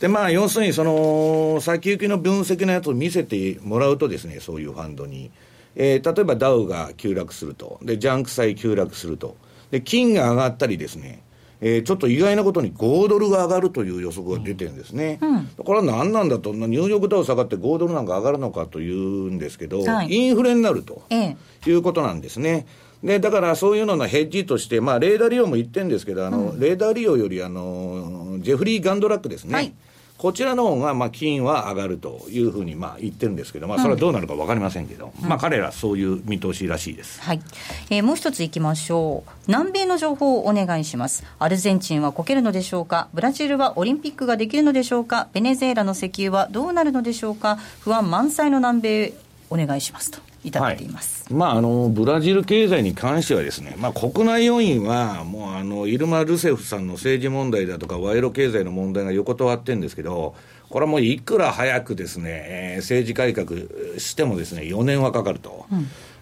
[0.00, 5.30] でまあ、要するにその先行きの分析のやつを見せてもらうとですね、そういうファンドに。
[5.76, 9.36] えー、例えばダウが急落すると、でジャンク債急落すると、
[9.70, 11.22] で金が上がったりですね、
[11.60, 15.18] えー、ちょっと意外なことに5ドルが上がるという予測が出てるんですね。
[15.20, 22.66] うん、これは何なんだと、ニューヨークダウ下がって5ドルなんか上がるのかというんですけど、はい、インフレになると、いうことなんですね。
[23.02, 29.54] で、だからそういうののヘッジとして、まあ、レーダー利用も言ってるんですけど、あの、うん、レーダー利用より、あの、ジェフリー・ガンドラックですね。
[29.54, 29.72] はい
[30.20, 37.40] こちらの方がまが、金は上がるというふうにまあ言ってるんですけど、まあ、それはどうなるか分かりませんけど、うん、まあ、彼らそういう見通しらしいです、はい。
[37.88, 41.24] えー、もう一ついきましょう、南米の情報をお願いします。
[41.38, 49.12] アルゼンチンはこけるのでしょうか、ブラジルはオリンピックができるのでしょうか、ベネズエラの石油はどうなるのでしょうか、不安満載の南米、
[49.48, 50.29] お願いしますと。
[50.44, 60.34] いただいています、はい、まあ、あのブラジル経済に関してはですね、まあ、国内要因は、もうあのイルマ・ルセフさんの政治問題だとか、賄賂経済の問題が横たわってるんですけど、
[60.68, 63.48] これはもういくら早くですね、えー、政治改革
[63.98, 65.66] してもですね、4年はかかると。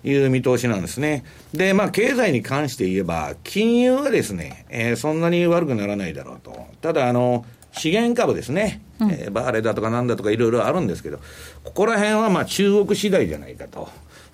[0.04, 1.24] いう見通しなんですね。
[1.52, 6.66] で、まあ、経済に関して言えば、金融はですね、えー、そんなに悪くならないだろうと。
[6.80, 11.18] ただ、あの、資源株ですね、うん、えー、バーレだとかなんだとかいろいろあるんですけど、
[11.64, 13.88] ここら辺はまあ中国次第じゃないかと。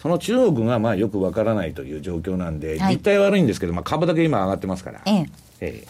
[0.04, 5.00] その中国がまあよくわからないという状況なんで、実態悪いんですけど、まあ、株だけ今上がってますから。
[5.06, 5.26] ええ。
[5.62, 5.86] ええ。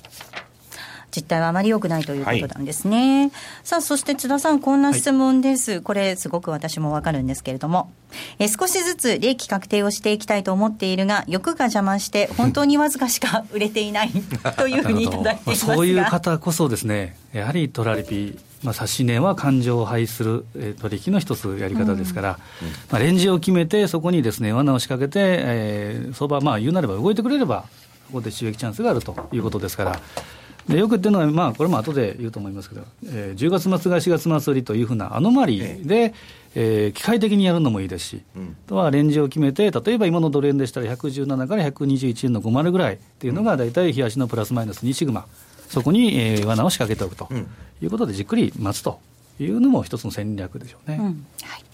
[1.10, 3.22] 実態はあまり良くないということなんですね。
[3.22, 3.32] はい、
[3.64, 5.72] さあ、そして津田さん、こんな質問です。
[5.72, 7.90] はい、これ、すごく私もわかるんですけれども、
[8.38, 14.12] え少しずつ利益確定をしていきたいと思っているが、欲が邪魔して、本当にわずかしか 売れていない
[14.56, 15.74] というふうにいただいていますが。
[15.74, 27.66] そういう方こそですね、やはりトラリピまあ、指値は感情を排する、えー、取引の一つやり方ですから、うん、まあ、レンジを決めて、そこにですね罠を仕掛けて、えー、相場、まあ、言うなれば動いてくれれば、
[28.06, 30.00] ここで収益チャンスがあるということですから。
[30.68, 36.14] でよく言ってるのは、まあ、これも後で言うと思いますけど、えー、10月末が4月末売りというふうなアノマリーで、
[36.54, 45.26] えー、機械的にやるのもいいですし、うん、とはレンジを決めて、例えば今のドル円でしたら117から121円の50ぐらいっていうのが、大体日足のプラスマイナス2シグマ、
[45.74, 47.28] そこに、えー、罠を仕掛けておくと
[47.82, 49.00] いうことで、じっくり待つと
[49.40, 50.98] いうのも一つの戦略でしょうね。
[51.00, 51.64] うん、はい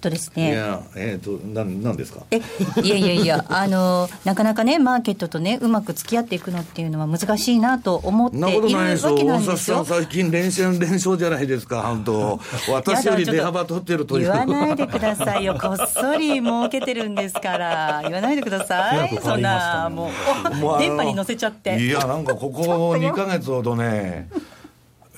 [0.00, 0.52] とですね。
[0.52, 2.20] いや、えっ、ー、と、なん、なんですか？
[2.30, 2.40] え、
[2.82, 9.84] いやいやいや、 あの、なかなかね、マーケットとね、うまく付き合っていくのっていうのは難しいなと思っているわけなんですよ。
[9.84, 12.40] 最近連戦連勝じゃないですか、 本当。
[12.72, 14.26] 私より値幅取ってるという。
[14.26, 18.00] 言わないでくださいよ、こっそり儲けてるんですから。
[18.04, 19.18] 言わないでください。
[19.22, 20.10] そんな、も
[20.76, 21.78] う、電波に乗せちゃって。
[21.78, 24.28] いや、なんかここ2か月ほどね。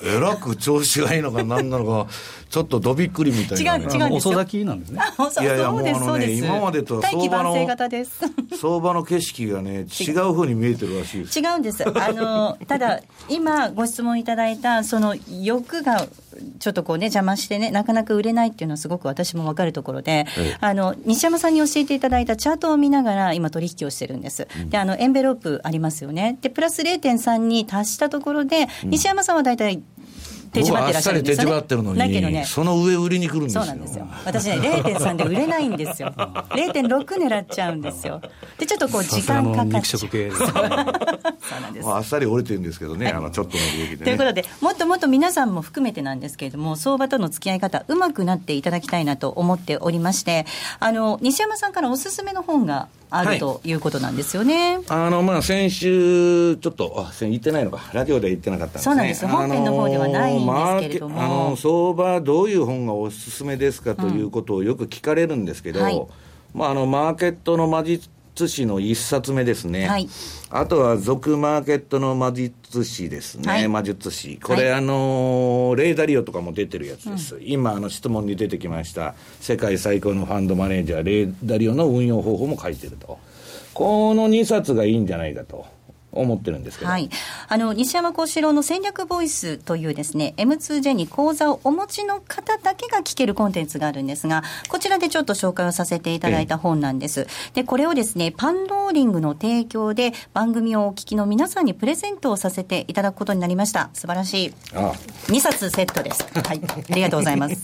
[0.01, 2.07] えらく調子がいいのか何なのか
[2.49, 5.01] ちょっとどびっくりみたいな、ね、違う違う遅咲きなんですね。
[5.41, 7.53] いやいやもうあのね 今までと相場の
[8.59, 11.83] 相場の景色がね違うふうに見えてるらしい違うんです。
[11.87, 16.07] あのただ今ご質問いただいたその欲が
[16.59, 20.25] ちょっとこうね邪魔してねなかなか売れないっていうのはすごく私も分かるところで、
[20.59, 26.39] あの西山さんに教えていただいたチャートを見ながら今取引をしてるんです、うん、であのエンベロープありますよね。
[26.41, 29.83] でプラス0.3に達したところで、西山さんは大体
[30.51, 33.63] 手締まってらっしゃるんですよ、ね、手締まってるのに、だけどね、その上売りに来るんですよ。
[33.63, 34.07] そうなんですよ。
[34.25, 36.13] 私ね、0.3で売れないんですよ。
[36.15, 38.21] 0.6狙っちゃうんですよ。
[38.57, 39.99] で、ちょっとこう、時間かかっちゃう。
[39.99, 41.87] そうなんです。
[41.87, 50.45] あっさり折れてるんですけどね、あの、ちょっとの利益で、ね、ということで、もっともっと皆さんも含めてなんですけれども、相場との付き合い方、うまくなっていただきたいなと思っておりまして、
[50.79, 54.79] あの、西山さんからおすすめの本がある、ということなんですよね。
[54.87, 58.91] あの、まあ、先週、ちょっと、あ、言ってないのか、ラジオで言ってなかったんですね。
[58.91, 59.27] そうなんです。
[59.27, 61.21] 本編の方ではないんですけれども。
[61.21, 66.07] あの、相場、どういう本がおすすめですかということをよく聞かれるんですけど、うんはい、
[66.53, 67.83] まあ、あの、マーケットの魔
[68.39, 69.87] 術師の一冊目ですね。
[69.87, 70.07] はい、
[70.49, 73.51] あとは、俗マーケットの魔術師ですね。
[73.51, 74.39] はい、魔術師。
[74.41, 77.35] これ、はい、あの、レーダリオとかも出てるやつです。
[77.35, 79.15] うん、今、あの、質問に出てきました。
[79.41, 83.19] 世界最高のファンドマネージャー、レーダリオの運用方法も書いてると。
[83.73, 85.65] この2冊がいいんじゃないかと。
[86.11, 87.09] 思ってるんですけど、はい、
[87.47, 97.27] あの西山幸四郎の戦略ボイスというですね M2J に講座をお持ちの方だけが聞けるコンテンツがあるんですがこちらでちょっと紹介をさせていただいた本なんです。
[97.53, 103.89] でこれをですねパンローリングの提供で番組をお聞きの皆さんにプレゼントをさせていただくことになりました。
[103.93, 104.53] 素晴らしい。
[104.75, 104.93] ああ。
[105.31, 106.23] 2冊セットです。
[106.33, 106.61] はい。
[106.91, 107.55] ありがとうございます。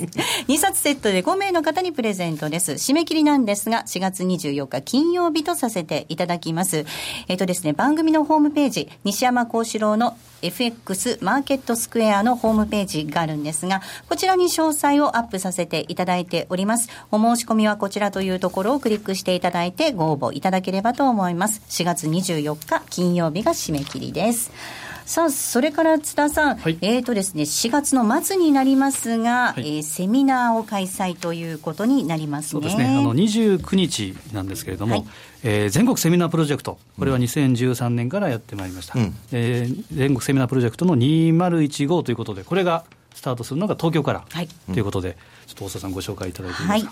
[0.48, 2.74] 2冊セットで5名の方にプレゼントです。
[2.74, 6.86] 締め切りなんですが4月24日金曜日とさせていただきます。
[7.28, 16.89] えっ、とですね番組のホームページ、西山幸四郎の FX マーケットスクエアのホームページがあるんですが、こちらに詳細をアップさせていただいております。
[17.12, 21.62] お申し込みはこちらというところをクリックしていただいてご応募いただければと思います。
[21.69, 24.52] 4月24日金曜日が締め切りです。
[25.06, 32.50] さあ、それから津田さん、はい、えっ、ー、とですね、4月の末になりますが、はい、えー、セミナーを開催ということになりますね。
[32.50, 32.86] そうですね。
[32.86, 35.06] あの、29日なんですけれども、はい、
[35.44, 38.98] えー、全国セミナープロジェクト、これは2013年からやってまいりました。
[38.98, 42.84] うん、えー、全国セミナープロジェクトの2015ということで、これが
[43.15, 46.62] スタートするのが東京から、はい、ということで、ちょっと大沢さんご紹介いただいて。
[46.62, 46.84] はい。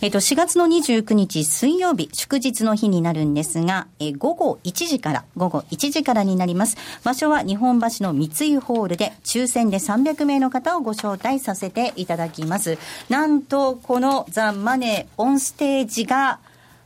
[0.00, 6.76] えっ、ー、と、4月の29日水曜日、祝日の日になるんですが、えー、午後1時から、午後1時からになります。
[7.04, 12.76] 場所は日本橋の三井ホールで、抽選で300名の方をご招待させていただきます。
[13.08, 16.40] なんと、このザ・マネーオンステージが、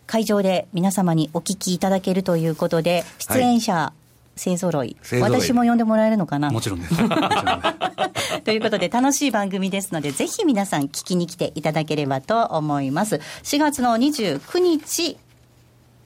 [0.07, 4.02] 会場で皆様にお聞きいただけるということで、出演者、はい
[4.43, 4.97] 勢ぞろい。
[5.21, 6.51] 私も呼んでもらえるのかな？
[6.51, 6.95] もちろんです。
[8.45, 13.21] ということで楽しい番組ですので、ぜひ皆さん聞きに来ていただければと思います。
[13.45, 15.17] 4月の29日、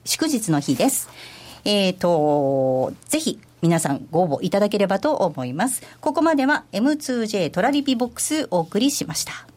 [0.05, 1.09] 祝日の日です。
[1.65, 5.81] えっ、ー、と、ぜひ皆さんご応募いただければと思います。
[5.99, 9.47] ここまでは M2J トラリピボックスお送りしました。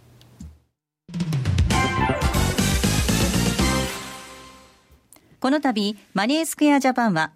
[5.41, 7.33] この度、マネースクエアジャパンは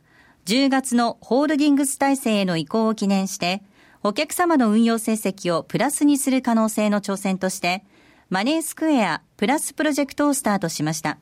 [0.47, 3.63] 10月のホールディングス体制への移行を記念して、
[4.03, 7.83] お客様の運用成績をプラスにする可能性の挑戦として、
[8.29, 11.19] マネースクエアプラスプロジェクトをスタートしました。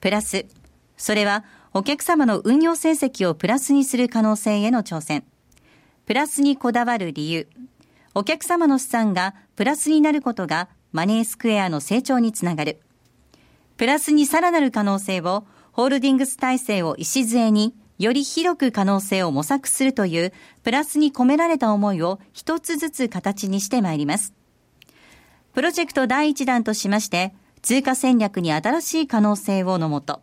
[0.00, 0.44] プラス、
[0.98, 5.24] それはお客様の運用成績をプラスにする可能性への挑戦。
[6.04, 7.48] プラスにこだわる理由。
[8.14, 12.80] お客様の資産がプラスになることがマネースクエアの成長につながる。
[13.78, 24.34] プラスにさらなる可能性をホールディングス体制を礎により広く可能性を模索するというプラスに込められた思いを一つずつ形にしてまいります。
[25.52, 30.22] プロジェクト第1弾としまして、通貨戦略に新しい可能性をのもと、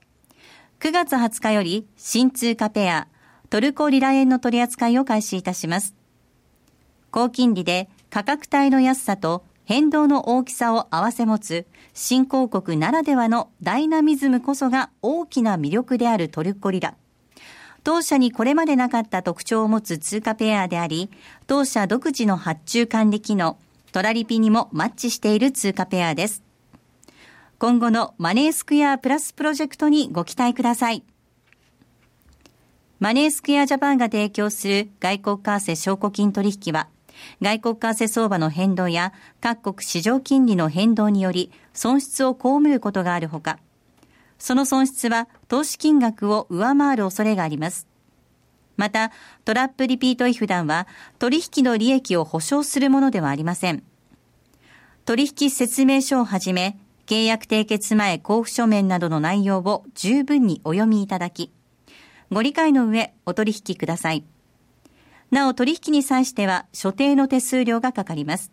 [0.81, 3.07] 9月20日より新通貨ペア、
[3.49, 5.95] トルコリラ円の取り扱いを開始いたします。
[7.11, 16.95] 高金利で価格帯の安さと変動の大きさを併せ持つ新興国ならではのダイナミズムこそが大きな魅力であるトルコリラ。
[17.83, 21.09] 当社にこれまでなかった特徴を持つ通貨ペアであり、
[21.47, 23.57] 当社独自の発注管理機能、
[23.91, 26.43] トラリピにもマッチしている通貨ペアです。
[27.57, 31.03] 今後のマネースクエアプラスプロジェクトにご期待ください。
[32.99, 36.87] マネースクエアジャパンが提供する外国為替証拠金取引は、
[37.41, 39.11] 外国為替相場の変動や
[39.41, 43.57] 各国市場金利の変動により損失を被ることがあるほか、
[44.41, 47.87] その損失は投資金額を上回る恐れがあります。
[48.75, 49.11] また、
[49.45, 50.87] トラップリピート違反団は
[51.19, 53.83] 取引の利益を保証するものではありません。
[55.05, 61.51] 取引説明書をはじめ、契約締結前交付書面などの内容を十分にお読みいただき、
[62.31, 64.23] ご理解の上お取引ください。
[65.29, 68.51] なお取引に際しては所定の手数料がかかります。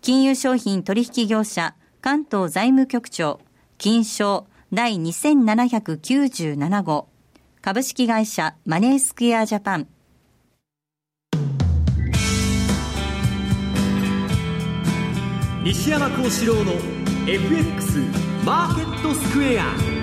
[0.00, 3.40] 金融商品取引業者関東財務局長
[3.78, 7.08] 金賞第2797号。
[7.60, 9.88] 株式会社マネースクエアジャパン。
[15.62, 16.72] 西山幸四郎の
[17.26, 17.98] FX
[18.46, 19.96] マーケットスクエア。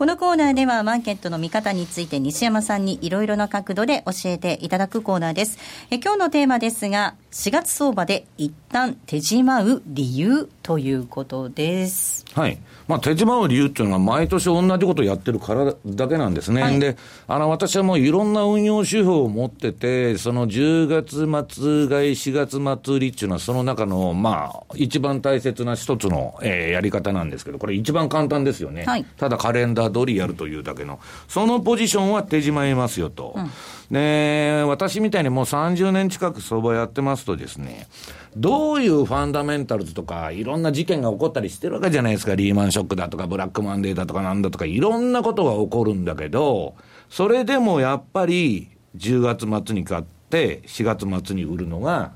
[0.00, 5.58] このコーナーではマーケットの見方について西山さんにいろいろな角度で教えていただくコーナーです。
[5.90, 12.24] え今日のテーマですが、4月相場で一旦手じまう理由ということです。
[12.34, 12.58] はい。
[12.88, 16.62] まあ、手じまう理由っていうのは、毎年同じことをやってるからだけなんですね。
[16.62, 16.96] はい、で、
[17.28, 28.84] あの、私はもういろんな運用指標を持ってて、その10月末買い、4月末売りっていうのは、その中の、まあ、一番大切な一つの、えー、やり方なんですけど、これ一番簡単ですよね。
[28.86, 30.98] はい、ただカレンダー通りやるというだけの。
[31.28, 33.34] そのポジションは手じまいますよと。
[33.36, 33.50] うん
[33.90, 37.88] で、私みたいにもう30年近く相場やってますとですね、
[38.36, 42.36] どういうファンダメンタルズとか、いろんな事件が起こったりしてるわけじゃないですか。
[42.36, 46.76] リーマンショックだとか、ブラックマンデーだとかなんだとか、いろんなことが起こるんだけど、
[47.08, 52.12] それでもやっぱり10月末に買って、4月末に売るのが、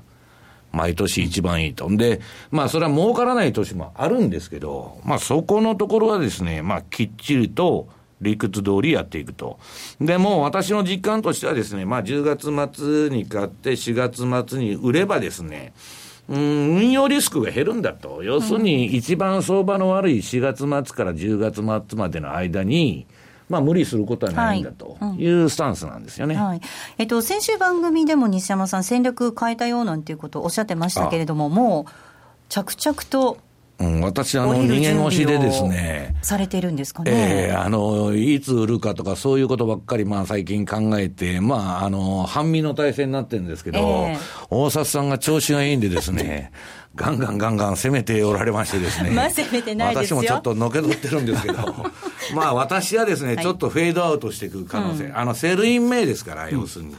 [0.71, 1.89] 毎年一番いいと。
[1.89, 2.19] で、
[2.51, 7.87] まあそれは儲からない年もあるんですけど、まあそこのところはですね、まあきっちりと、
[8.21, 9.59] 理屈通りやっていくと。
[9.99, 15.73] で、も私の実感としてはですね、まあ10月末に買って4月末に売ればですね、
[16.27, 16.39] うん、
[16.77, 18.23] 運用リスクが減るんだと。
[18.23, 23.05] 要するに、一番相場の悪い4月末から10月末までの間に、
[23.49, 25.27] まあ、無理することはないんだとい。
[25.27, 26.61] うスタンスなんですよね、はい、
[26.97, 31.91] えっと、先週番組でも西山さん、戦略変えたようなんていうことをおっしゃってましたけれども、もう
[32.49, 33.37] 着々と
[33.77, 36.15] うん、私、あの、逃げ腰でですね。
[36.21, 37.11] されてるんですかね。
[37.11, 44.17] ええー、あの、いつ売るかとか、そういうことばっかり、まあ、最近考えて、まあ、あの、半身の体制になってるんですけど、えー、
[44.49, 46.51] 大橋さんが調子がいいんでですね、
[46.95, 49.09] ガンガンガンガン攻めておられましてですね。
[49.09, 51.55] まあ、攻めてないですよ私もちょっとのけぞってるんですけど、
[52.33, 56.95] まあ、私はですね、ちょっとフェードアウトしていく可能性、うん、あの、 Sell in May ですから、要するに。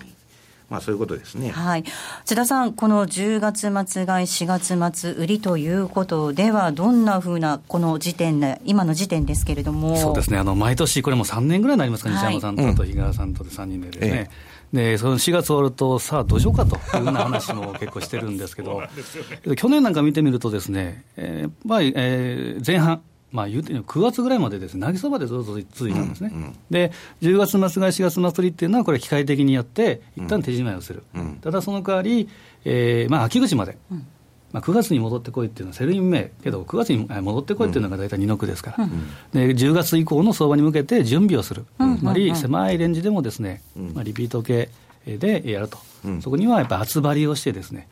[0.68, 1.50] まあ、そういうことですね。
[1.50, 1.84] はい。
[2.24, 9.96] 津田さん、この10月末買い、4月末売りということでは、どんなふうな、この時点で、今の時点ですけれども。
[9.96, 10.38] そうですね。
[10.38, 14.10] あの、毎年、これも3年ぐらいになりますか、西山さんと日川さんとで3人でですね。
[14.10, 23.00] ええでその4月終わると、さあ、どうしようかというような話も結構してるんですけど、ね、去年なんか見てみるとですね、えーまあえー、前半、
[23.32, 32.28] まあ、言うて9月ぐらいまでですね、投げそばでずっと続いたんですね、うんうん、で10月末買い、4月末りっていうのは、これ、機械的にやって、一旦手締まいをする、うん、ただその代わり、
[32.64, 34.06] えーまあ、秋口まで、うん。
[34.52, 38.90] まあ、9月に戻ってこいっていうのはセルイン名けど、9月に戻ってこいっていうのが大体2の句ですから、うん、
[39.32, 44.70] で10月以降の相場に向けて準備をする、うん、つまり狭いレンジでもですね、まあ、リピート系
[45.06, 45.78] でやると。
[46.20, 47.88] そこにはやっぱり厚張りをしてですね、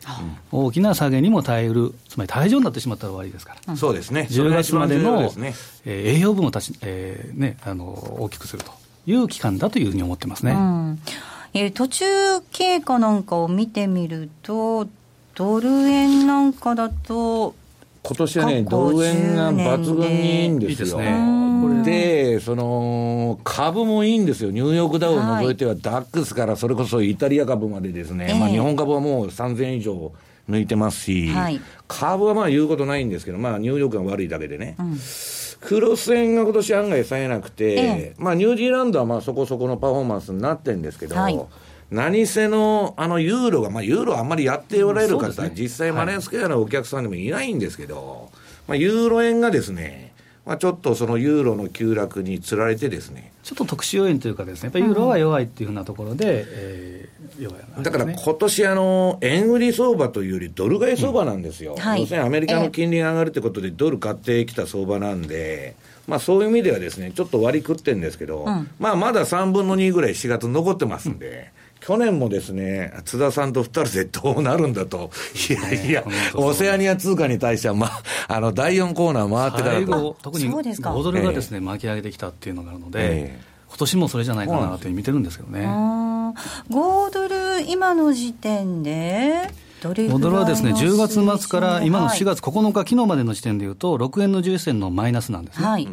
[0.53, 4.29] 大きな下げにも耐えうる、つまり退場になってしまったら終わりですから、そうですね。
[4.31, 5.55] 10月までの、ね。
[5.85, 7.85] えー、栄養分をたち、えーね、あの
[8.21, 8.73] 大きくすると
[9.07, 11.01] いう期間だというふうに思ってますね、うん。
[11.55, 12.05] えー、途中
[12.53, 14.87] 経過なんかを見てみると、
[15.35, 17.55] ドル円なんかだと、
[18.03, 20.71] 今年はね、ドル円が抜群にいいんですよ。
[20.71, 21.05] いいですね、
[21.85, 30.13] で、その株もいいんですよ、ニューヨークダウを除いては、ダックスからそれこそイタリア株までですね、まあ、日本株はもう3000円以上
[30.49, 34.77] 抜いてますし、はい、株はまあ言うことないんですけど、まあ、ニューヨークが悪いだけでね。
[34.79, 34.99] うん。
[35.61, 41.41] クロス円が今年案外冴えなくて、えまあ、ニュージーランドはまあそこそこのパフォーマンスになってるんですけど、はい、
[41.91, 48.09] 何せの、あの、ユーロが、まあ、ユーロあんまりやっておられる方、ね、実際マネースクエアのお客さんでもいないんですけど、はい、
[48.69, 50.13] まあ、ユーロ円がですね、
[50.47, 53.33] まあ、ちょっとそのユーロの急落につられてですね。
[53.43, 61.79] ちょっと特殊要因というかですね、やっぱりユーロは弱いっていうふうなところで、うん、えー、弱い、ね、だから今年あの円売り相場というよりドル買い相場なんですよ、うん。
[61.81, 65.77] はい、要するにアメリカの金利が上がるということで、ドル買ってきた相場なんで、
[66.07, 71.53] まあ、そういう意味ではですね、ちょっと割り食ってるんですけど、うん、まあ、まだ3分の2ぐらい4月残ってますんで、
[71.87, 75.11] 去年もですね、津田さんと二人でどうなるんだと、
[75.51, 76.05] いやいや、
[76.35, 79.99] オセアニア通貨に対しては、まあ、あの第4コーナー回ってから。
[79.99, 80.17] と。
[80.25, 85.67] 特に5ドルがですね、巻き上げてきたっていうのがあるので、えー、今年もそれじゃないかなと見てるんですけどね。
[85.67, 89.51] 5ドル、今の時点で、
[89.83, 95.67] 5ドルはですね、10月末から今の4月9日、昨日までの時点でいうと、6円の11銭のマイナスなんですね。
[95.67, 95.87] はい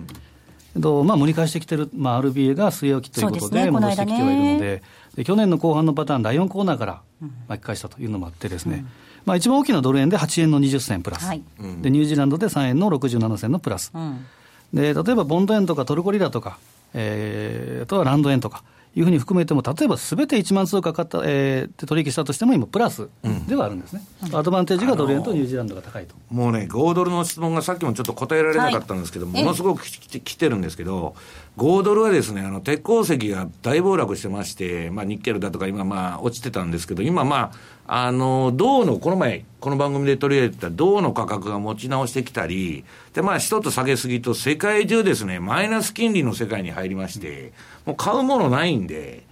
[0.79, 4.83] とまあ、盛り返してきてる、まあ、RBA が据え置きということで、戻してきてはいるので、
[5.15, 7.01] で去年の後半のパターン、第4コーナーから
[7.47, 8.87] 巻き返したというのもあってですね、うん、
[9.25, 11.43] まあ、一番大きなドル円で8円の20銭プラス、はい、
[11.81, 14.25] でニュージーランドで3円の67銭のプラス、うん、
[14.73, 16.57] で例えばボンド円とかトルコリラとか、
[16.93, 18.63] えー、あとはランド円とか、
[18.93, 23.07] いうふうに含めても、例えばすべて1万通貨買った、えー、取引したとしても、今、プラス
[23.47, 26.15] ではあるんですね、うん、アドバンテージがドル円とニュージーランドが高いと。
[26.29, 31.15] もうね、5ドルの質問がさっきもちょっと答えられなかったんですけど、はい、ものすごく来てるんですけど、
[31.57, 37.51] 5ドルはですね、あの鉄鉱石が大暴落してまして、まあ、ニッケルだとか、今、まあ、落ちてたんですけど、今、ま
[37.85, 47.51] あ、あの銅の、この前、この番組で取り上げた銅の価格が持ち直してきたり、で、まあ、一つ下げすぎと、世界中ですね、マイナス金利の世界に入りまして、
[47.85, 49.23] もう買うものないんで、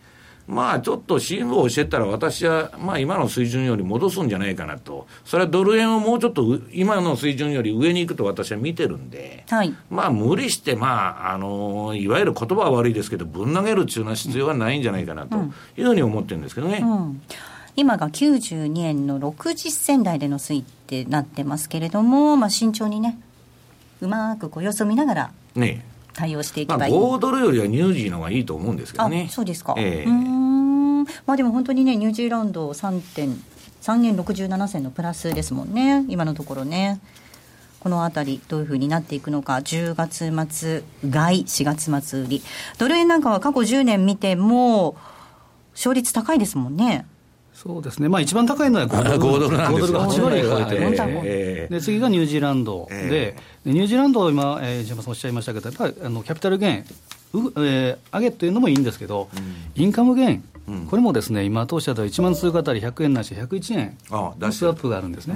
[0.50, 5.06] まあちょっと辛抱してたら私は、まあ今の水準より戻すんじゃないかなと。
[5.24, 15.38] それはドル円をもうちょっと今の水準より上に行くと私は見てるんで、はい、まあ無理して、まあ、あの、いわゆる言葉は悪いですけど、ぶん投げるっていうのは必要はないんじゃないかなと
[15.78, 16.80] いうふうに思ってるんですけどね。
[16.82, 16.92] うん。
[16.92, 17.22] うん
[17.76, 23.18] 今が92円の60銭台での推移ってなってますけれども、まあ、慎重にね、
[24.02, 25.32] うまくこう様子を見ながら
[26.14, 29.28] 対応していけばいい、ねまあ、5ドルよりはニュージーの方がいいと思うんですけどね。
[29.32, 30.50] そうですか、えー
[31.26, 37.00] まあでも本当にね、ニュージーランド3.3円67銭のプラスですもんね、今のところね。
[37.80, 42.42] このあたり、どういうふうになっていくのか、10月末買い、4月末売り。
[42.78, 44.98] ドル円なんかは過去10年見ても、
[45.74, 47.06] 勝率高いですもんね。
[47.62, 50.76] そうですね、まあ、一番高いのは5ドルなんです5ドルが8割超えて。
[50.78, 52.88] る、えー、で次がニュージーランド。
[52.90, 53.36] で、え。
[53.66, 56.78] ー、ニュージーランド、今、えー、ジェマさんおっしゃいましたけど、やっぱりあのキャピタルゲイン、
[57.34, 59.40] うえー、上げというのもいいんですけど、う
[59.80, 65.36] ん、インカムゲイン、これもですね今、当社では1万通貨あたり100円ないし101円のスワップがあるんですね。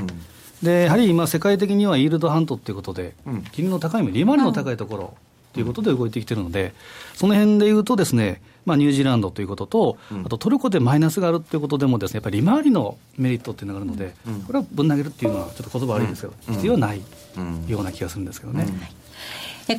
[0.61, 3.15] でやはり今、世界的にはイールドハントということで、
[3.51, 5.13] 金利の高い利回りの高いところ
[5.51, 6.74] ということで動いてきてるので、
[7.15, 14.16] その辺でいうとですね、まあ、ニュージーランドということと、あとトルコでマイナスがあるということでもですね、やっぱり利回りのメリットっていうのがあるので、
[14.47, 17.01] これはぶん投げるっていうのは、ちょっと言葉悪いですけど、必要ない
[17.68, 18.68] ような気がするんですけどね。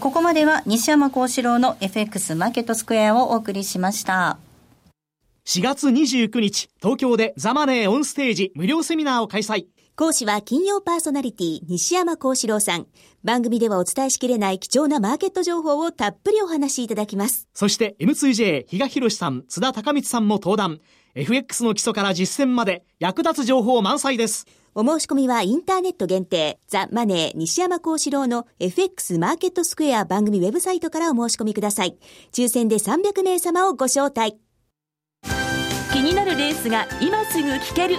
[0.01, 4.39] ここまでは西山幸四郎の FX マーケットスクエアをお送りしました。
[5.47, 9.67] 4月29日、東京でザマネーオンステージ無料セミナーを開催。
[9.97, 12.89] 講師は金曜パーソナリティ西山幸四郎さん。
[13.23, 17.47] 番組ではお伝えしきれない貴重なマーケット情報をたっぷりお話しいただきます。
[17.55, 20.81] そして M2J 比嘉博さん、津田隆光さんも登壇。
[21.15, 24.49] FX の基礎から実践まで役立つ情報満載です。
[24.75, 31.97] お申し込みはインターネット限定、ザ・マネー西山幸四郎の FX マーケットスクエア番組ウェブサイトからお申し込みください。
[32.33, 34.39] 抽選で300名様をご招待。
[35.93, 37.99] 気になるレースが今すぐ聞ける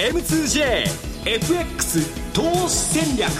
[0.00, 1.28] M2JFX
[2.32, 3.30] 投資戦略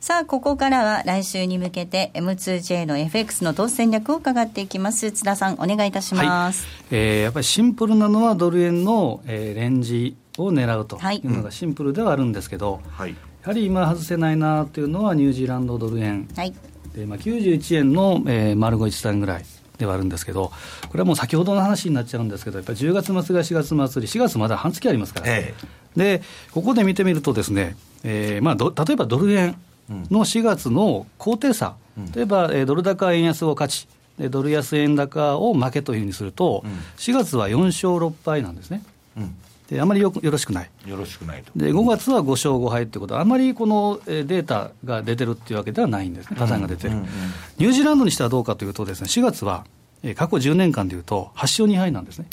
[0.00, 5.12] さあ、ここからは来週に向けて M2J の FX の投資戦略を伺っていきます。
[5.12, 6.66] 津田さん、お願いいたします。
[6.66, 16.26] はい、えー、やっぱりシンプルなのはドル円の、えー、レンジを狙うというのがシンプルではあるんですけど、はい、やはり今外せないなというのはニュージーランドドル円。
[16.34, 16.52] はい、
[16.96, 19.44] でまあ、91円の、えー、丸513ぐらい。
[19.78, 20.50] ではあるんですけど、
[20.88, 25.54] これはもう先ほどの話になっちゃうんですけど、やっぱり10月末が4月末で、4月まだ半月ありますから、え
[25.96, 26.22] え、で
[26.52, 29.56] ここで見てみるとですね、えーまあ、例えばドル円
[29.88, 33.88] の4月の高低差、うん、例えば、えー、ドル高円安を勝ち、
[34.30, 38.82] ドル安円高を負けというふうにすると、うん、4月は4勝6敗なんですね。
[39.16, 39.36] うん
[39.68, 40.70] であまりよよろしくない。
[40.86, 41.52] よろしくないと。
[41.54, 47.04] で、5月は5勝5敗ということは、あまりこのデータが出てるっていうわけではないんですね、加算が出てる、うんうん。
[47.04, 47.10] うん、
[47.58, 49.66] ニュージーランドにしてはどうかというとです、ね、4月は
[50.14, 52.28] 過去10年間でいうと、8勝2敗なんですね。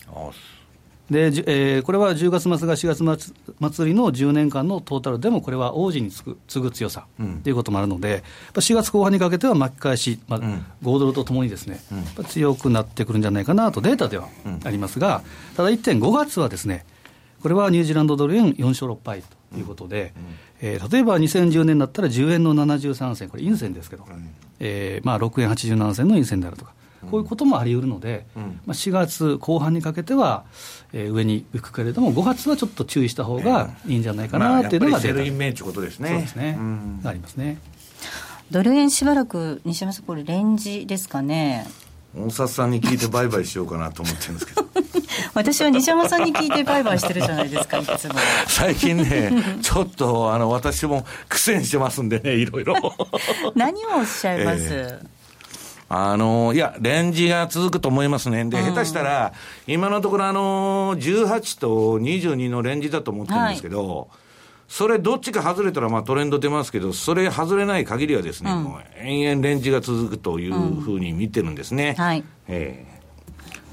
[1.10, 3.34] で、えー、これは10月末が4月
[3.76, 7.06] 末りの10年間のトータルでも、これは王子に次ぐ強さ
[7.44, 8.24] ということもあるので、
[8.56, 11.80] うん、4月後半にかけては巻き返し、まあ、うん、5ドルとともにですね、
[12.18, 14.30] うん、強くなってくるんじゃないかなと、データでは
[14.64, 15.22] ありますが、
[15.56, 16.86] ただ一点、5月はですね、
[17.42, 19.24] これはニュージーランドドル円4勝6敗
[19.54, 20.14] ということで、
[20.62, 24.30] うん、えー、例えば2010年だったら10円の73銭、これ、陰線ですけど、うん、
[24.60, 26.74] えー、まあ、6円87銭の陰線であるとか。
[27.12, 30.44] こういうこともあり得るので、うん、まあ、4月後半にかけては、
[30.92, 36.10] えー、上に行くけれども、5月はちょっと注意した方がいいんじゃないかなっていうのが、セルインメということですね。
[36.10, 37.60] そうですね、うん、ありますね。
[38.52, 41.68] ドル円しばらく、西山さん、これ、レンジですかね。
[42.18, 44.66] 大札さんに聞いて売買しようかなと思ってるんですけど。
[45.34, 48.16] 私は西山さんに聞いて売買してるじゃないですかいつも。
[48.48, 52.76] 最近ねちょっとあの私も苦戦してますんでねいろいろ。
[53.56, 55.08] 何をおっしゃいます、えー
[55.88, 58.44] あの、いや、レンジが続くと思いますね。
[58.46, 59.34] で、下手したら、
[59.68, 64.25] 今のところあの、18と22のレンジだと思ってるんですけど、はい
[64.68, 71.96] それどっちか外れたらまあトレンド出ますけど、それ外れない限りはですね、うん、もう延々レンジが続くというふうに見てるんですね。
[71.98, 72.24] うん、はい。
[72.48, 72.96] えー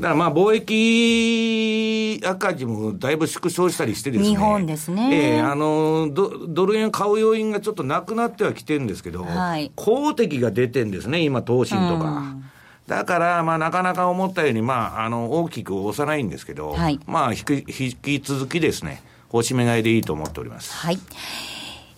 [0.01, 4.31] だからまあ貿易赤字もだいぶ縮小したりしてですね。
[4.31, 5.11] 日本ですね。
[5.13, 12.05] ええー、あのド、ドル円買う要因がちょっとなくなってはきてるんですけど、はい、公的が出てるんですね、今、投信とか。
[12.05, 12.45] うん
[12.85, 19.03] だから、まあ、なかなか思ったように、まあ、あの、大きく押さないんですけど、はい、まあ、引き、引き続きですね、
[19.33, 20.73] おしめ買いでいいと思っております。
[20.73, 20.99] はい。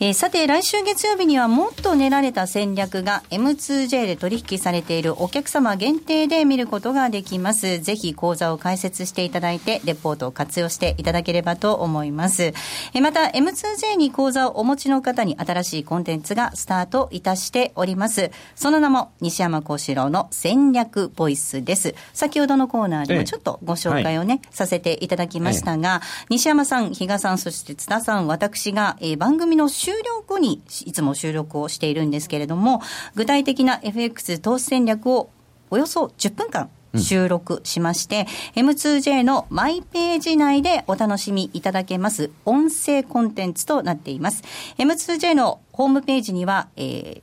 [0.01, 7.78] えー、さて、来週月曜日にはもっと練られた戦略が M2J で取引されているお客様限定で見ることができます。
[7.78, 12.42] ぜひ講座を開設していただいて、レポートを活用していただければと思います。
[12.42, 18.32] えー、また、M2J に講座をお持ちの方に新しいコンテンツがスタートいたしております。
[18.57, 21.95] その名も、西山幸四郎の戦略ボイスです。
[22.12, 32.80] 先ほどのコーナーでもちょっとご紹介をね、はい、させていただきましたが、西山さん、比嘉さん、そして津田さん、私が、えー、番組の終了後にいつも収録をしているんですけれども、
[33.14, 35.30] 具体的な FX 投資戦略を
[35.70, 38.26] およそ10分間収録しまして、
[38.57, 44.42] うん、M2J のマイページ内でお楽しみいただけます音声コンテンツとなっています。
[44.78, 47.22] M2J のホームページには、えー、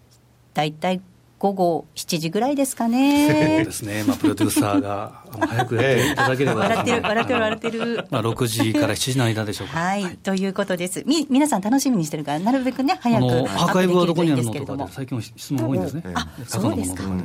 [0.53, 1.01] 大体
[1.41, 3.55] 午後7時ぐらいですかね。
[3.55, 4.03] そうですね。
[4.03, 6.59] まあ、プロデューサーが早くやっていただければ。
[6.69, 8.07] 笑ってる、笑ってる、笑ってる。
[8.11, 9.79] まあ、6時から7時の間でしょうか。
[9.79, 11.03] はい、はい、ということです。
[11.07, 13.25] み、皆さん楽しみにしてるから、なるべくね、早く。
[13.25, 16.03] アーカイブはどこにあるのとか最近は質問多いんですね。
[16.13, 17.09] あ、そうですか。
[17.09, 17.21] はい、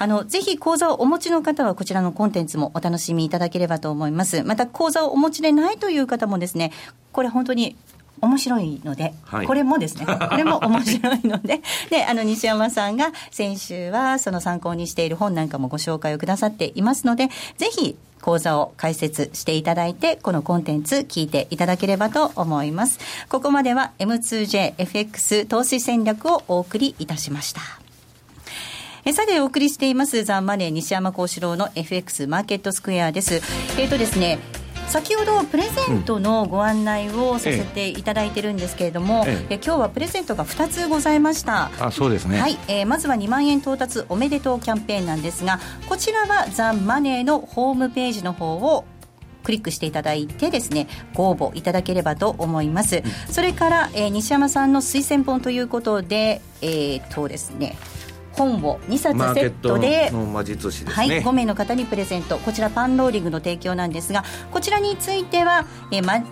[0.00, 4.42] あの、ぜひ講座をお持ちの方は、こちらのコンテンツもお楽しみいただければと思います。
[4.42, 6.72] また、講座をお持ちでないという方もですね、
[7.12, 7.74] これ本当に
[8.20, 11.60] 面白いので、はい、これもですね、 これも面白いので、
[11.90, 22.98] で、あの、西山さんが先週はその参考にしている本なんかもご紹介をくださっていますので、ぜひ、講座を開設していただいて、このコンテンツ聞いていただければと思います。
[23.28, 27.60] ここまでは M2JFX 投資戦略をお送りいたしました。
[29.04, 33.34] えさてお送りしていますザンマネー西山幸四郎の FX マーケットスクエアです。
[33.78, 34.40] えっ、ー、とですね、
[34.88, 39.54] 先ほどプレゼントのご案内をさせていただいてるんですけれども、ええ。
[39.54, 41.70] え、今日はプレゼントが2つございました。
[41.78, 42.58] あそうですね、はい。
[42.68, 48.84] えー、まずは2万円到達おめでとうキャンペーンなんですがこちらはザ・マネーのホームページの方を
[49.46, 57.76] クリックしていただいてですねご応募いただければと思います、うん、それから、えー、西山さんの推薦本ということでえー、っとですね
[58.36, 60.10] 本を2冊セットで。
[60.10, 62.38] 魔術師、ね、はい、5名の方にプレゼント。
[62.38, 66.24] こちらパンローリングの提供なんですがこちらについては、えーま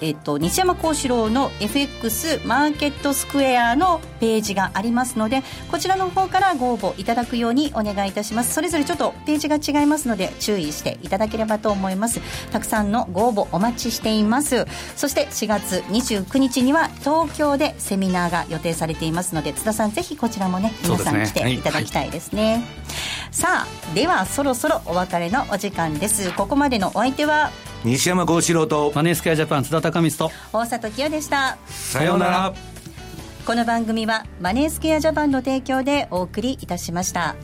[0.00, 8.54] えっと、西山幸四郎の FX マーケットスクエアのページがありますのでこちらの方からご応募いただくようにお願いいたします。
[8.54, 12.20] それぞれちょっとページが違いますので注意していただければと思います。
[12.50, 14.66] たくさんのご応募お待ちしています。
[14.96, 22.52] そして4月29日には東京でセミナーが予定されていますので津田さんぜひこちらもね皆さん来ていただきたいですね、ね。
[22.54, 22.64] はい、
[23.30, 26.32] さあではそろそろお別れのお時間です。
[26.32, 27.50] ここまでのお相手は
[27.86, 28.90] 西山幸四郎と。
[28.96, 30.36] マネースクエアジャパン津田隆光と。
[30.52, 31.56] 大里清でした。
[31.66, 32.54] さようなら。
[33.46, 37.36] この番組はマネースクエアジャパンの提供でお送りいたしました。